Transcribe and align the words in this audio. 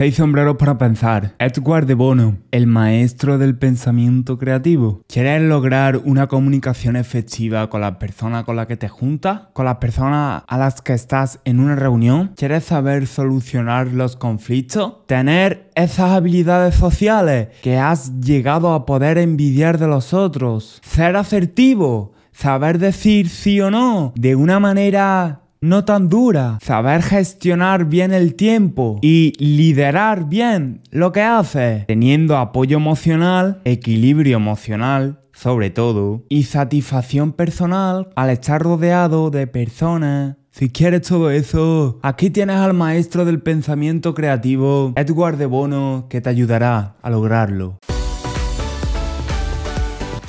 Seis 0.00 0.14
sombreros 0.14 0.56
para 0.56 0.78
pensar. 0.78 1.34
Edward 1.38 1.84
de 1.84 1.92
Bono, 1.92 2.38
el 2.52 2.66
maestro 2.66 3.36
del 3.36 3.58
pensamiento 3.58 4.38
creativo. 4.38 5.02
¿Quieres 5.06 5.42
lograr 5.42 5.98
una 5.98 6.26
comunicación 6.26 6.96
efectiva 6.96 7.68
con 7.68 7.82
las 7.82 7.96
personas 7.96 8.44
con 8.44 8.56
las 8.56 8.66
que 8.66 8.78
te 8.78 8.88
juntas? 8.88 9.42
¿Con 9.52 9.66
las 9.66 9.76
personas 9.76 10.42
a 10.48 10.56
las 10.56 10.80
que 10.80 10.94
estás 10.94 11.40
en 11.44 11.60
una 11.60 11.76
reunión? 11.76 12.32
¿Quieres 12.34 12.64
saber 12.64 13.06
solucionar 13.06 13.88
los 13.88 14.16
conflictos? 14.16 15.06
¿Tener 15.06 15.68
esas 15.74 16.12
habilidades 16.12 16.76
sociales 16.76 17.48
que 17.60 17.76
has 17.76 18.20
llegado 18.22 18.72
a 18.72 18.86
poder 18.86 19.18
envidiar 19.18 19.76
de 19.76 19.88
los 19.88 20.14
otros? 20.14 20.80
¿Ser 20.82 21.14
asertivo? 21.14 22.14
¿Saber 22.32 22.78
decir 22.78 23.28
sí 23.28 23.60
o 23.60 23.70
no? 23.70 24.14
De 24.16 24.34
una 24.34 24.60
manera 24.60 25.42
no 25.62 25.84
tan 25.84 26.08
dura, 26.08 26.58
saber 26.62 27.02
gestionar 27.02 27.84
bien 27.84 28.14
el 28.14 28.34
tiempo 28.34 28.98
y 29.02 29.34
liderar 29.38 30.26
bien 30.26 30.80
lo 30.90 31.12
que 31.12 31.20
haces, 31.20 31.86
teniendo 31.86 32.38
apoyo 32.38 32.78
emocional, 32.78 33.60
equilibrio 33.64 34.38
emocional, 34.38 35.20
sobre 35.34 35.68
todo, 35.68 36.24
y 36.30 36.44
satisfacción 36.44 37.32
personal 37.32 38.08
al 38.16 38.30
estar 38.30 38.62
rodeado 38.62 39.30
de 39.30 39.46
personas. 39.46 40.36
Si 40.50 40.70
quieres 40.70 41.02
todo 41.02 41.30
eso, 41.30 42.00
aquí 42.02 42.30
tienes 42.30 42.56
al 42.56 42.72
maestro 42.72 43.26
del 43.26 43.40
pensamiento 43.42 44.14
creativo, 44.14 44.94
Edward 44.96 45.36
de 45.36 45.46
Bono, 45.46 46.06
que 46.08 46.22
te 46.22 46.30
ayudará 46.30 46.96
a 47.02 47.10
lograrlo. 47.10 47.78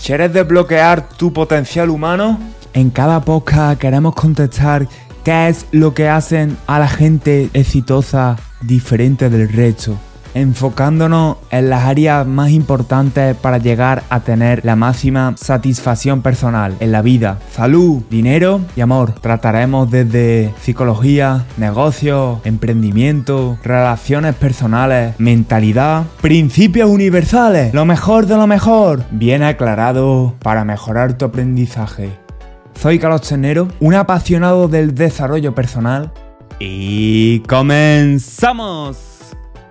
¿Quieres 0.05 0.33
desbloquear 0.33 1.07
tu 1.07 1.31
potencial 1.31 1.89
humano? 1.89 2.37
En 2.73 2.89
cada 2.89 3.21
podcast 3.21 3.79
queremos 3.79 4.15
contestar 4.15 4.87
qué 5.23 5.47
es 5.47 5.65
lo 5.71 5.93
que 5.93 6.09
hacen 6.09 6.57
a 6.67 6.79
la 6.79 6.87
gente 6.87 7.49
exitosa 7.53 8.37
diferente 8.61 9.29
del 9.29 9.49
resto, 9.49 9.97
enfocándonos 10.33 11.37
en 11.49 11.69
las 11.69 11.83
áreas 11.83 12.25
más 12.25 12.51
importantes 12.51 13.35
para 13.35 13.57
llegar 13.57 14.03
a 14.09 14.21
tener 14.21 14.63
la 14.63 14.75
máxima 14.75 15.33
satisfacción 15.37 16.21
personal 16.21 16.75
en 16.79 16.91
la 16.91 17.01
vida, 17.01 17.39
salud, 17.51 18.03
dinero 18.09 18.61
y 18.75 18.81
amor. 18.81 19.13
Trataremos 19.19 19.91
desde 19.91 20.53
psicología, 20.61 21.45
negocios, 21.57 22.39
emprendimiento, 22.45 23.57
relaciones 23.63 24.35
personales, 24.35 25.15
mentalidad, 25.17 26.05
principios 26.21 26.89
universales, 26.89 27.73
lo 27.73 27.85
mejor 27.85 28.25
de 28.25 28.37
lo 28.37 28.47
mejor, 28.47 29.03
bien 29.11 29.43
aclarado 29.43 30.35
para 30.41 30.63
mejorar 30.63 31.17
tu 31.17 31.25
aprendizaje. 31.25 32.20
Soy 32.81 32.97
Carlos 32.97 33.21
Chenero, 33.21 33.67
un 33.79 33.93
apasionado 33.93 34.67
del 34.67 34.95
desarrollo 34.95 35.53
personal. 35.53 36.11
Y 36.59 37.41
comenzamos. 37.41 38.97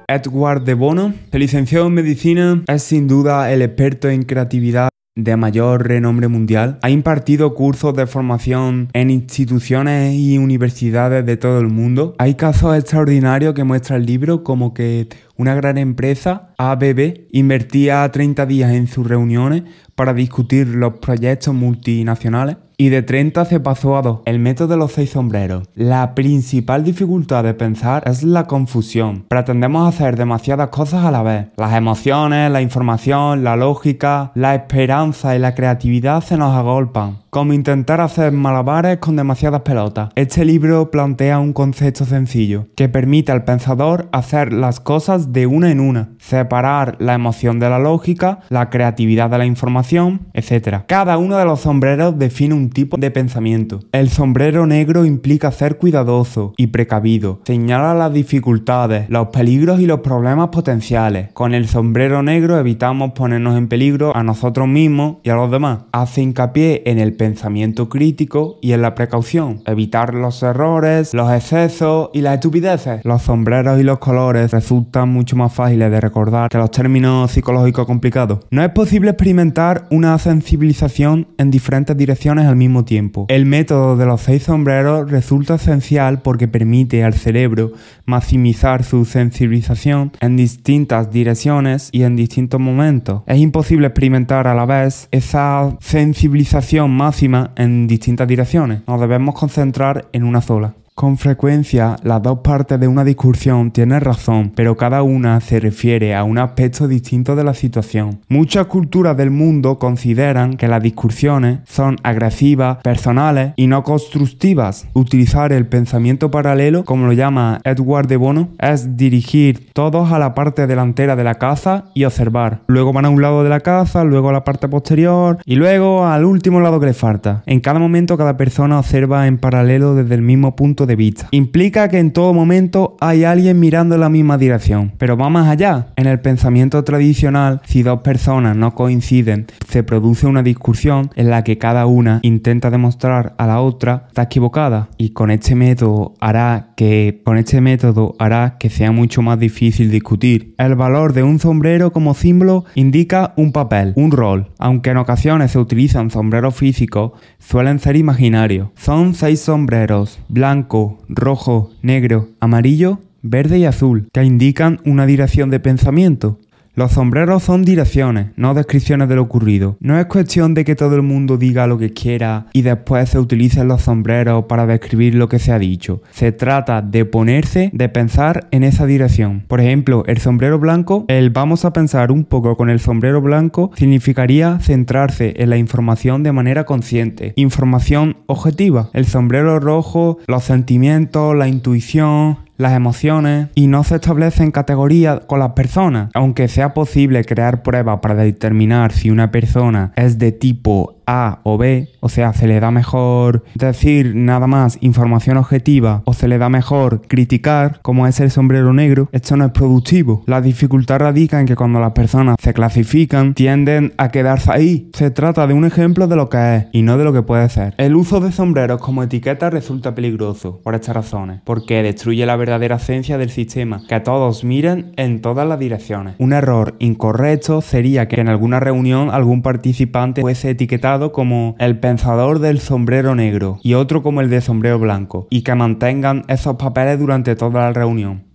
Edward 0.07 0.63
de 0.63 0.75
Bono, 0.75 1.15
licenciado 1.33 1.89
en 1.89 1.95
medicina, 1.95 2.63
es 2.69 2.85
sin 2.85 3.09
duda 3.09 3.51
el 3.51 3.63
experto 3.63 4.09
en 4.09 4.23
creatividad 4.23 4.91
de 5.17 5.37
mayor 5.37 5.89
renombre 5.89 6.29
mundial. 6.29 6.79
Ha 6.83 6.91
impartido 6.91 7.55
cursos 7.55 7.95
de 7.95 8.07
formación 8.07 8.91
en 8.93 9.11
instituciones 9.11 10.15
y 10.15 10.39
universidades 10.39 11.27
de 11.27 11.37
todo 11.37 11.59
el 11.59 11.67
mundo. 11.67 12.15
Hay 12.19 12.37
casos 12.37 12.77
extraordinarios 12.77 13.55
que 13.55 13.65
muestra 13.65 13.97
el 13.97 14.07
libro 14.07 14.45
como 14.45 14.73
que 14.73 15.09
una 15.37 15.55
gran 15.55 15.79
empresa, 15.79 16.55
ABB, 16.59 17.27
invertía 17.33 18.09
30 18.11 18.47
días 18.47 18.73
en 18.73 18.87
sus 18.87 19.07
reuniones 19.07 19.65
para 20.01 20.15
discutir 20.15 20.67
los 20.67 20.95
proyectos 20.95 21.53
multinacionales 21.53 22.57
y 22.79 22.89
de 22.89 23.03
30 23.03 23.45
se 23.45 23.61
pasó 23.61 23.99
a 23.99 24.01
2. 24.01 24.21
El 24.25 24.39
método 24.39 24.69
de 24.69 24.79
los 24.79 24.93
seis 24.93 25.11
sombreros. 25.11 25.69
La 25.75 26.15
principal 26.15 26.83
dificultad 26.83 27.45
de 27.45 27.53
pensar 27.53 28.03
es 28.07 28.23
la 28.23 28.47
confusión. 28.47 29.27
Pretendemos 29.29 29.87
hacer 29.87 30.17
demasiadas 30.17 30.71
cosas 30.71 31.05
a 31.05 31.11
la 31.11 31.23
vez. 31.23 31.49
Las 31.59 31.75
emociones, 31.75 32.51
la 32.51 32.63
información, 32.63 33.45
la 33.45 33.57
lógica, 33.57 34.33
la 34.35 34.55
esperanza 34.55 35.37
y 35.37 35.39
la 35.39 35.55
creatividad 35.55 36.25
se 36.25 36.39
nos 36.39 36.57
agolpan 36.57 37.19
como 37.31 37.53
intentar 37.53 38.01
hacer 38.01 38.33
malabares 38.33 38.99
con 38.99 39.15
demasiadas 39.15 39.61
pelotas. 39.61 40.11
Este 40.17 40.45
libro 40.45 40.91
plantea 40.91 41.39
un 41.39 41.53
concepto 41.53 42.05
sencillo, 42.05 42.67
que 42.75 42.89
permite 42.89 43.31
al 43.31 43.45
pensador 43.45 44.09
hacer 44.11 44.53
las 44.53 44.81
cosas 44.81 45.33
de 45.33 45.47
una 45.47 45.71
en 45.71 45.79
una, 45.79 46.09
separar 46.19 46.97
la 46.99 47.15
emoción 47.15 47.61
de 47.61 47.71
la 47.71 47.79
lógica, 47.79 48.41
la 48.49 48.69
creatividad 48.69 49.31
de 49.31 49.39
la 49.39 49.47
información, 49.47 49.90
etc. 49.91 50.85
Cada 50.87 51.19
uno 51.19 51.37
de 51.37 51.45
los 51.45 51.61
sombreros 51.61 52.19
define 52.19 52.55
un 52.55 52.71
tipo 52.71 52.97
de 52.97 53.11
pensamiento. 53.11 53.81
El 53.93 54.09
sombrero 54.09 54.67
negro 54.67 55.05
implica 55.05 55.51
ser 55.51 55.79
cuidadoso 55.79 56.55
y 56.57 56.69
precavido, 56.69 57.41
señala 57.45 57.95
las 57.95 58.13
dificultades, 58.13 59.09
los 59.09 59.29
peligros 59.29 59.81
y 59.81 59.87
los 59.87 60.01
problemas 60.01 60.49
potenciales. 60.49 61.33
Con 61.33 61.55
el 61.55 61.67
sombrero 61.67 62.23
negro 62.23 62.59
evitamos 62.59 63.13
ponernos 63.13 63.57
en 63.57 63.69
peligro 63.69 64.17
a 64.17 64.23
nosotros 64.23 64.69
mismos 64.69 65.17
y 65.23 65.31
a 65.31 65.35
los 65.35 65.51
demás. 65.51 65.81
Hace 65.93 66.23
hincapié 66.23 66.83
en 66.87 66.99
el 66.99 67.15
pensamiento 67.15 67.89
crítico 67.89 68.59
y 68.61 68.73
en 68.73 68.83
la 68.83 68.95
precaución, 68.95 69.63
evitar 69.67 70.15
los 70.15 70.43
errores, 70.43 71.15
los 71.15 71.33
excesos 71.33 72.11
y 72.13 72.21
las 72.21 72.35
estupideces. 72.35 73.05
Los 73.05 73.23
sombreros 73.23 73.81
y 73.81 73.83
los 73.83 73.99
colores 73.99 74.53
resultan 74.53 75.09
mucho 75.09 75.37
más 75.37 75.53
fáciles 75.53 75.91
de 75.91 76.01
recordar 76.01 76.49
que 76.49 76.59
los 76.59 76.71
términos 76.71 77.31
psicológicos 77.31 77.87
complicados. 77.87 78.41
No 78.51 78.63
es 78.63 78.71
posible 78.71 79.11
experimentar 79.11 79.70
una 79.91 80.19
sensibilización 80.19 81.29
en 81.39 81.51
diferentes 81.51 81.97
direcciones 81.97 82.47
al 82.47 82.57
mismo 82.57 82.85
tiempo. 82.85 83.27
El 83.29 83.47
método 83.47 83.97
de 83.97 84.07
los 84.07 84.21
seis 84.21 84.45
sombreros 84.45 85.11
resulta 85.11 85.55
esencial 85.55 86.23
porque 86.23 86.49
permite 86.49 87.05
al 87.05 87.15
cerebro 87.15 87.73
maximizar 88.07 88.85
su 88.85 89.05
sensibilización 89.05 90.13
en 90.21 90.37
distintas 90.37 91.11
direcciones 91.11 91.89
y 91.93 92.03
en 92.03 92.17
distintos 92.17 92.61
momentos. 92.61 93.23
Es 93.27 93.39
imposible 93.39 93.87
experimentar 93.87 94.47
a 94.47 94.55
la 94.55 94.67
vez 94.67 95.09
esa 95.11 95.77
sensibilización 95.81 96.91
máxima 96.91 97.53
en 97.57 97.87
distintas 97.87 98.27
direcciones. 98.27 98.83
Nos 98.87 99.01
debemos 99.01 99.35
concentrar 99.35 100.09
en 100.13 100.25
una 100.25 100.41
sola. 100.41 100.75
Con 100.95 101.17
frecuencia, 101.17 101.97
las 102.03 102.23
dos 102.23 102.41
partes 102.41 102.79
de 102.79 102.87
una 102.87 103.05
discusión 103.05 103.71
tienen 103.71 104.03
razón, 104.03 104.53
pero 104.55 104.77
cada 104.77 105.03
una 105.03 105.41
se 105.41 105.59
refiere 105.59 106.15
a 106.15 106.25
un 106.25 106.37
aspecto 106.37 106.89
distinto 106.89 107.37
de 107.37 107.45
la 107.45 107.55
situación. 107.55 108.21
Muchas 108.29 108.67
culturas 108.67 109.17
del 109.17 109.31
mundo 109.31 109.79
consideran 109.79 110.59
que 110.59 110.69
las 110.69 110.83
discusiones 110.83 111.61
son 111.65 111.97
agresivas, 112.03 112.83
personales 112.83 113.55
y 113.57 113.67
no 113.67 113.83
constructivas. 113.83 114.89
Utilizar 114.93 115.53
el 115.55 115.67
pensamiento 115.67 116.31
paralelo, 116.31 116.85
como 116.85 117.07
lo 117.07 117.15
llama 117.15 117.63
Edward 117.65 118.07
de 118.07 118.19
Bono, 118.19 118.51
es 118.59 118.99
dirigir 118.99 119.71
todos 119.73 120.13
a 120.13 120.19
la 120.19 120.35
parte 120.35 120.67
delantera 120.67 121.17
de 121.17 121.25
la 121.25 121.37
caza 121.37 121.85
y 121.95 122.05
observar. 122.05 122.61
Luego 122.67 122.93
van 122.93 123.07
a 123.07 123.11
un 123.11 123.23
lado 123.23 123.43
de 123.43 123.49
la 123.49 123.61
caza, 123.61 124.05
luego 124.05 124.29
a 124.29 124.33
la 124.35 124.45
parte 124.45 124.69
posterior 124.69 125.39
y 125.47 125.55
luego 125.57 126.05
al 126.05 126.27
último 126.27 126.61
lado 126.61 126.79
que 126.79 126.87
le 126.87 126.95
falta. 126.95 127.43
En 127.47 127.61
cada 127.61 127.79
momento 127.79 128.19
cada 128.19 128.37
persona 128.37 128.79
observa 128.79 129.27
en 129.27 129.39
paralelo 129.39 129.95
desde 129.95 130.15
el 130.15 130.23
mismo 130.23 130.57
punto 130.57 130.80
de 130.87 130.97
vista. 130.97 131.29
Implica 131.31 131.89
que 131.89 131.99
en 131.99 132.13
todo 132.13 132.33
momento 132.33 132.97
hay 133.01 133.25
alguien 133.25 133.61
mirando 133.61 133.95
en 133.95 134.01
la 134.01 134.09
misma 134.09 134.39
dirección, 134.39 134.93
pero 134.99 135.17
va 135.17 135.29
más 135.29 135.49
allá. 135.49 135.89
En 135.97 136.07
el 136.07 136.21
pensamiento 136.21 136.83
tradicional, 136.85 137.61
si 137.65 137.83
dos 137.83 138.01
personas 138.01 138.57
no 138.57 138.75
coinciden, 138.75 139.47
se 139.69 139.83
produce 139.83 140.27
una 140.27 140.43
discusión 140.43 141.11
en 141.17 141.31
la 141.31 141.45
que 141.45 141.59
cada 141.59 141.87
una 141.87 142.21
intenta 142.23 142.71
demostrar 142.71 143.35
a 143.39 143.47
la 143.47 143.61
otra 143.61 144.07
está 144.09 144.23
equivocada 144.23 144.89
y 144.97 145.11
con 145.11 145.31
este 145.31 145.55
método 145.55 146.15
hará 146.21 146.73
que 146.77 147.21
con 147.25 147.39
este 147.39 147.61
método 147.61 148.15
hará 148.19 148.57
que 148.59 148.71
sea 148.71 148.93
mucho 148.93 149.23
más 149.23 149.39
difícil 149.39 149.91
discutir. 149.91 150.55
El 150.59 150.75
valor 150.75 151.13
de 151.13 151.23
un 151.23 151.39
sombrero 151.39 151.93
como 151.93 152.15
símbolo 152.15 152.65
indica 152.75 153.33
un 153.37 153.53
papel, 153.53 153.93
un 153.97 154.11
rol. 154.11 154.51
Aunque 154.59 154.91
en 154.91 154.97
ocasiones 154.97 155.53
se 155.53 155.59
utilizan 155.59 156.11
sombreros 156.11 156.55
físicos, 156.55 157.13
suelen 157.39 157.79
ser 157.79 157.97
imaginarios. 157.97 158.71
Son 158.77 159.15
seis 159.15 159.41
sombreros, 159.41 160.21
blanco, 160.29 160.70
rojo, 161.09 161.71
negro, 161.83 162.29
amarillo, 162.41 163.01
verde 163.23 163.59
y 163.59 163.65
azul, 163.65 164.09
que 164.13 164.25
indican 164.25 164.81
una 164.85 165.07
dirección 165.07 165.51
de 165.51 165.61
pensamiento. 165.61 166.39
Los 166.75 166.93
sombreros 166.93 167.43
son 167.43 167.65
direcciones, 167.65 168.29
no 168.37 168.55
descripciones 168.55 169.09
de 169.09 169.17
lo 169.17 169.23
ocurrido. 169.23 169.77
No 169.81 169.99
es 169.99 170.07
cuestión 170.07 170.55
de 170.55 170.65
que 170.65 170.77
todo 170.77 170.95
el 170.95 171.03
mundo 171.03 171.37
diga 171.37 171.67
lo 171.67 171.79
que 171.79 171.93
quiera 171.93 172.47
y 172.53 172.63
después 172.63 173.09
se 173.09 173.19
utilicen 173.19 173.67
los 173.67 173.83
sombreros 173.83 174.45
para 174.45 174.67
describir 174.67 175.17
lo 175.17 175.29
que 175.29 175.41
se 175.41 175.53
ha 175.53 175.59
dicho. 175.59 176.01
Se 176.11 176.31
trata 176.31 176.81
de 176.81 177.05
ponerse, 177.05 177.71
de 177.73 177.89
pensar 177.89 178.47
en 178.53 178.63
esa 178.63 178.87
dirección. 178.87 179.45
Por 179.49 179.61
ejemplo, 179.61 180.05
el 180.07 180.19
sombrero 180.19 180.61
blanco, 180.61 181.05
el 181.09 181.31
vamos 181.31 181.65
a 181.65 181.73
pensar 181.73 182.13
un 182.13 182.25
poco 182.25 182.57
con 182.57 182.71
el 182.71 182.79
sombrero 182.79 183.21
blanco, 183.21 183.73
significaría 183.75 184.59
centrarse 184.61 185.35
en 185.39 185.51
la 185.51 185.57
información 185.57 186.23
de 186.23 186.33
manera 186.33 186.65
consciente. 186.65 187.33
Información 187.35 188.17
objetiva. 188.27 188.91
El 188.93 189.07
sombrero 189.07 189.59
rojo, 189.59 190.19
los 190.29 190.45
sentimientos, 190.45 191.35
la 191.37 191.49
intuición, 191.49 192.39
las 192.61 192.75
emociones 192.75 193.49
y 193.55 193.67
no 193.67 193.85
se 193.85 193.97
establecen 193.97 194.51
categorías 194.51 195.21
con 195.27 195.41
las 195.41 195.53
personas. 195.53 196.11
Aunque 196.15 196.49
sea 196.49 196.75
posible 196.75 197.25
crear 197.25 197.63
pruebas 197.63 198.01
para 198.01 198.15
determinar 198.15 198.93
si 198.93 199.11
una 199.11 199.31
persona 199.31 199.93
es 199.97 200.19
de 200.19 200.33
tipo 200.33 201.00
A 201.13 201.41
o 201.43 201.59
B, 201.59 201.89
o 201.99 202.09
sea, 202.09 202.33
se 202.33 202.47
le 202.47 202.61
da 202.61 202.71
mejor 202.71 203.43
decir 203.57 204.15
nada 204.15 204.47
más 204.47 204.79
información 204.81 205.39
objetiva 205.39 206.03
o 206.05 206.15
se 206.15 206.29
le 206.29 206.39
da 206.39 206.49
mejor 206.49 207.03
criticar, 207.09 207.81
como 207.83 208.07
es 208.07 208.21
el 208.21 208.31
sombrero 208.31 208.73
negro, 208.73 209.09
esto 209.11 209.37
no 209.37 209.47
es 209.47 209.51
productivo. 209.51 210.23
La 210.27 210.41
dificultad 210.41 211.01
radica 211.01 211.41
en 211.41 211.47
que 211.47 211.57
cuando 211.57 211.81
las 211.81 211.95
personas 211.95 212.37
se 212.41 212.55
clasifican 212.55 213.35
tienden 213.35 213.93
a 213.99 214.11
quedarse 214.11 214.53
ahí. 214.53 214.89
Se 214.93 215.11
trata 215.11 215.49
de 215.49 215.55
un 215.55 215.65
ejemplo 215.65 216.07
de 216.07 216.15
lo 216.15 216.29
que 216.29 216.57
es 216.57 216.67
y 216.73 216.83
no 216.83 216.97
de 216.97 217.03
lo 217.03 217.13
que 217.13 217.23
puede 217.23 217.49
ser. 217.49 217.75
El 217.77 217.97
uso 217.97 218.21
de 218.21 218.31
sombreros 218.31 218.81
como 218.81 219.03
etiqueta 219.03 219.51
resulta 219.51 219.97
peligroso 219.97 220.61
por 220.63 220.77
estas 220.77 220.95
razones, 220.95 221.41
porque 221.45 221.83
destruye 221.83 222.25
la 222.25 222.37
verdadera 222.37 222.77
esencia 222.77 223.19
del 223.19 223.31
sistema, 223.31 223.83
que 223.89 223.99
todos 223.99 224.45
miren 224.45 224.93
en 224.97 225.21
todas 225.21 225.49
las 225.49 225.59
direcciones. 225.59 226.15
Un 226.19 226.33
error 226.33 226.77
incorrecto 226.79 227.63
sería 227.63 228.07
que 228.07 228.21
en 228.21 228.29
alguna 228.29 228.61
reunión 228.61 229.11
algún 229.11 229.43
participante 229.43 230.21
fuese 230.21 230.51
etiquetado 230.51 231.00
como 231.09 231.57
el 231.59 231.79
pensador 231.79 232.39
del 232.39 232.61
sombrero 232.61 233.15
negro 233.15 233.59
y 233.63 233.75
otro 233.75 234.03
como 234.03 234.21
el 234.21 234.31
de 234.31 234.41
sombrero 234.41 234.79
blanco, 234.79 235.27
y 235.31 235.43
que 235.43 235.55
mantengan 235.55 236.25
esos 236.29 236.57
papeles 236.57 236.99
durante 236.99 237.35
toda 237.35 237.63
la 237.63 237.73
reunión. 237.73 238.30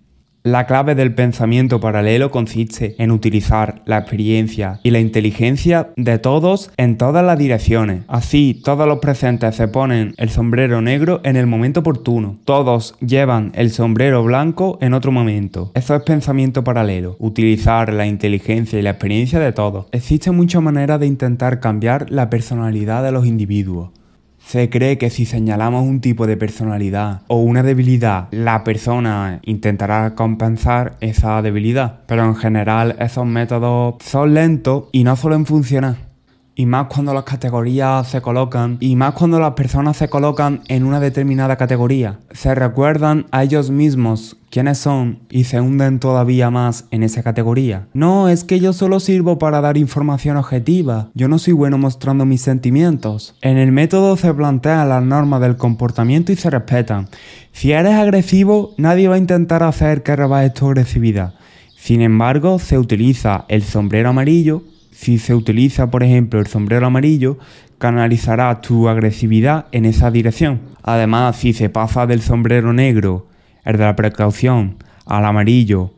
La 0.46 0.64
clave 0.64 0.94
del 0.94 1.12
pensamiento 1.12 1.80
paralelo 1.80 2.30
consiste 2.30 2.94
en 3.02 3.10
utilizar 3.10 3.82
la 3.84 3.98
experiencia 3.98 4.78
y 4.84 4.92
la 4.92 5.00
inteligencia 5.00 5.88
de 5.96 6.20
todos 6.20 6.70
en 6.76 6.98
todas 6.98 7.24
las 7.24 7.36
direcciones. 7.36 8.04
Así, 8.06 8.60
todos 8.62 8.86
los 8.86 9.00
presentes 9.00 9.56
se 9.56 9.66
ponen 9.66 10.14
el 10.18 10.30
sombrero 10.30 10.80
negro 10.80 11.20
en 11.24 11.34
el 11.34 11.48
momento 11.48 11.80
oportuno. 11.80 12.38
Todos 12.44 12.94
llevan 13.00 13.50
el 13.56 13.70
sombrero 13.70 14.22
blanco 14.22 14.78
en 14.80 14.94
otro 14.94 15.10
momento. 15.10 15.72
Eso 15.74 15.96
es 15.96 16.02
pensamiento 16.04 16.62
paralelo. 16.62 17.16
Utilizar 17.18 17.92
la 17.92 18.06
inteligencia 18.06 18.78
y 18.78 18.82
la 18.82 18.90
experiencia 18.90 19.40
de 19.40 19.50
todos. 19.50 19.86
Existen 19.90 20.36
muchas 20.36 20.62
maneras 20.62 21.00
de 21.00 21.08
intentar 21.08 21.58
cambiar 21.58 22.08
la 22.12 22.30
personalidad 22.30 23.02
de 23.02 23.10
los 23.10 23.26
individuos. 23.26 23.90
Se 24.46 24.70
cree 24.70 24.96
que 24.96 25.10
si 25.10 25.26
señalamos 25.26 25.82
un 25.82 26.00
tipo 26.00 26.28
de 26.28 26.36
personalidad 26.36 27.22
o 27.26 27.40
una 27.40 27.64
debilidad, 27.64 28.28
la 28.30 28.62
persona 28.62 29.40
intentará 29.42 30.14
compensar 30.14 30.96
esa 31.00 31.42
debilidad. 31.42 32.02
Pero 32.06 32.24
en 32.24 32.36
general 32.36 32.94
esos 33.00 33.26
métodos 33.26 33.96
son 34.04 34.34
lentos 34.34 34.84
y 34.92 35.02
no 35.02 35.16
suelen 35.16 35.46
funcionar. 35.46 36.05
Y 36.58 36.64
más 36.64 36.86
cuando 36.86 37.12
las 37.12 37.24
categorías 37.24 38.08
se 38.08 38.22
colocan, 38.22 38.78
y 38.80 38.96
más 38.96 39.12
cuando 39.12 39.38
las 39.38 39.52
personas 39.52 39.98
se 39.98 40.08
colocan 40.08 40.62
en 40.68 40.84
una 40.84 41.00
determinada 41.00 41.56
categoría. 41.56 42.18
Se 42.30 42.54
recuerdan 42.54 43.26
a 43.30 43.44
ellos 43.44 43.68
mismos 43.68 44.38
quiénes 44.48 44.78
son 44.78 45.18
y 45.28 45.44
se 45.44 45.60
hunden 45.60 46.00
todavía 46.00 46.50
más 46.50 46.86
en 46.90 47.02
esa 47.02 47.22
categoría. 47.22 47.88
No, 47.92 48.30
es 48.30 48.42
que 48.42 48.58
yo 48.58 48.72
solo 48.72 49.00
sirvo 49.00 49.38
para 49.38 49.60
dar 49.60 49.76
información 49.76 50.38
objetiva. 50.38 51.10
Yo 51.12 51.28
no 51.28 51.38
soy 51.38 51.52
bueno 51.52 51.76
mostrando 51.76 52.24
mis 52.24 52.40
sentimientos. 52.40 53.36
En 53.42 53.58
el 53.58 53.70
método 53.70 54.16
se 54.16 54.32
plantean 54.32 54.88
las 54.88 55.04
normas 55.04 55.42
del 55.42 55.58
comportamiento 55.58 56.32
y 56.32 56.36
se 56.36 56.48
respetan. 56.48 57.08
Si 57.52 57.72
eres 57.72 57.92
agresivo, 57.92 58.72
nadie 58.78 59.08
va 59.08 59.16
a 59.16 59.18
intentar 59.18 59.62
hacer 59.62 60.02
que 60.02 60.16
rebajes 60.16 60.54
tu 60.54 60.68
agresividad. 60.68 61.34
Sin 61.76 62.00
embargo, 62.00 62.58
se 62.58 62.78
utiliza 62.78 63.44
el 63.48 63.62
sombrero 63.62 64.08
amarillo 64.08 64.62
si 64.96 65.18
se 65.18 65.34
utiliza, 65.34 65.90
por 65.90 66.02
ejemplo, 66.02 66.40
el 66.40 66.46
sombrero 66.46 66.86
amarillo, 66.86 67.36
canalizará 67.76 68.62
tu 68.62 68.88
agresividad 68.88 69.66
en 69.70 69.84
esa 69.84 70.10
dirección. 70.10 70.62
Además, 70.82 71.36
si 71.36 71.52
se 71.52 71.68
pasa 71.68 72.06
del 72.06 72.22
sombrero 72.22 72.72
negro, 72.72 73.26
el 73.66 73.76
de 73.76 73.84
la 73.84 73.94
precaución, 73.94 74.78
al 75.04 75.26
amarillo, 75.26 75.92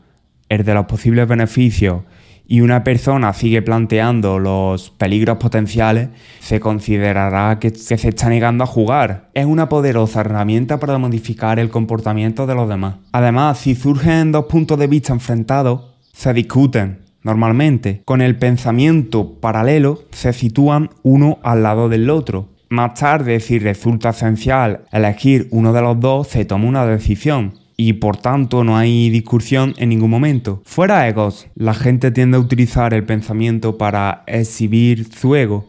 el 0.48 0.64
de 0.64 0.74
los 0.74 0.86
posibles 0.86 1.28
beneficios, 1.28 2.02
y 2.48 2.60
una 2.60 2.82
persona 2.82 3.32
sigue 3.34 3.62
planteando 3.62 4.40
los 4.40 4.90
peligros 4.90 5.36
potenciales, 5.36 6.08
se 6.40 6.58
considerará 6.58 7.60
que, 7.60 7.70
se 7.70 7.94
está 7.94 8.28
negando 8.28 8.64
a 8.64 8.66
jugar. 8.66 9.30
Es 9.32 9.46
una 9.46 9.68
poderosa 9.68 10.22
herramienta 10.22 10.80
para 10.80 10.98
modificar 10.98 11.60
el 11.60 11.70
comportamiento 11.70 12.48
de 12.48 12.56
los 12.56 12.68
demás. 12.68 12.96
Además, 13.12 13.58
si 13.58 13.76
surgen 13.76 14.32
dos 14.32 14.46
puntos 14.46 14.76
de 14.76 14.88
vista 14.88 15.12
enfrentados, 15.12 15.82
se 16.12 16.34
discuten, 16.34 17.07
Normalmente, 17.22 18.02
con 18.04 18.20
el 18.20 18.36
pensamiento 18.36 19.34
paralelo 19.40 20.02
se 20.12 20.32
sitúan 20.32 20.90
uno 21.02 21.38
al 21.42 21.62
lado 21.62 21.88
del 21.88 22.10
otro. 22.10 22.48
Más 22.68 22.94
tarde, 22.94 23.40
si 23.40 23.58
resulta 23.58 24.10
esencial 24.10 24.82
elegir 24.92 25.48
uno 25.50 25.72
de 25.72 25.82
los 25.82 25.98
dos, 25.98 26.28
se 26.28 26.44
toma 26.44 26.68
una 26.68 26.86
decisión 26.86 27.54
y 27.80 27.94
por 27.94 28.16
tanto 28.16 28.64
no 28.64 28.76
hay 28.76 29.08
discusión 29.08 29.72
en 29.78 29.88
ningún 29.88 30.10
momento. 30.10 30.60
Fuera 30.64 31.08
egos, 31.08 31.46
la 31.54 31.74
gente 31.74 32.10
tiende 32.10 32.36
a 32.36 32.40
utilizar 32.40 32.92
el 32.92 33.04
pensamiento 33.04 33.78
para 33.78 34.24
exhibir 34.26 35.12
su 35.14 35.36
ego, 35.36 35.64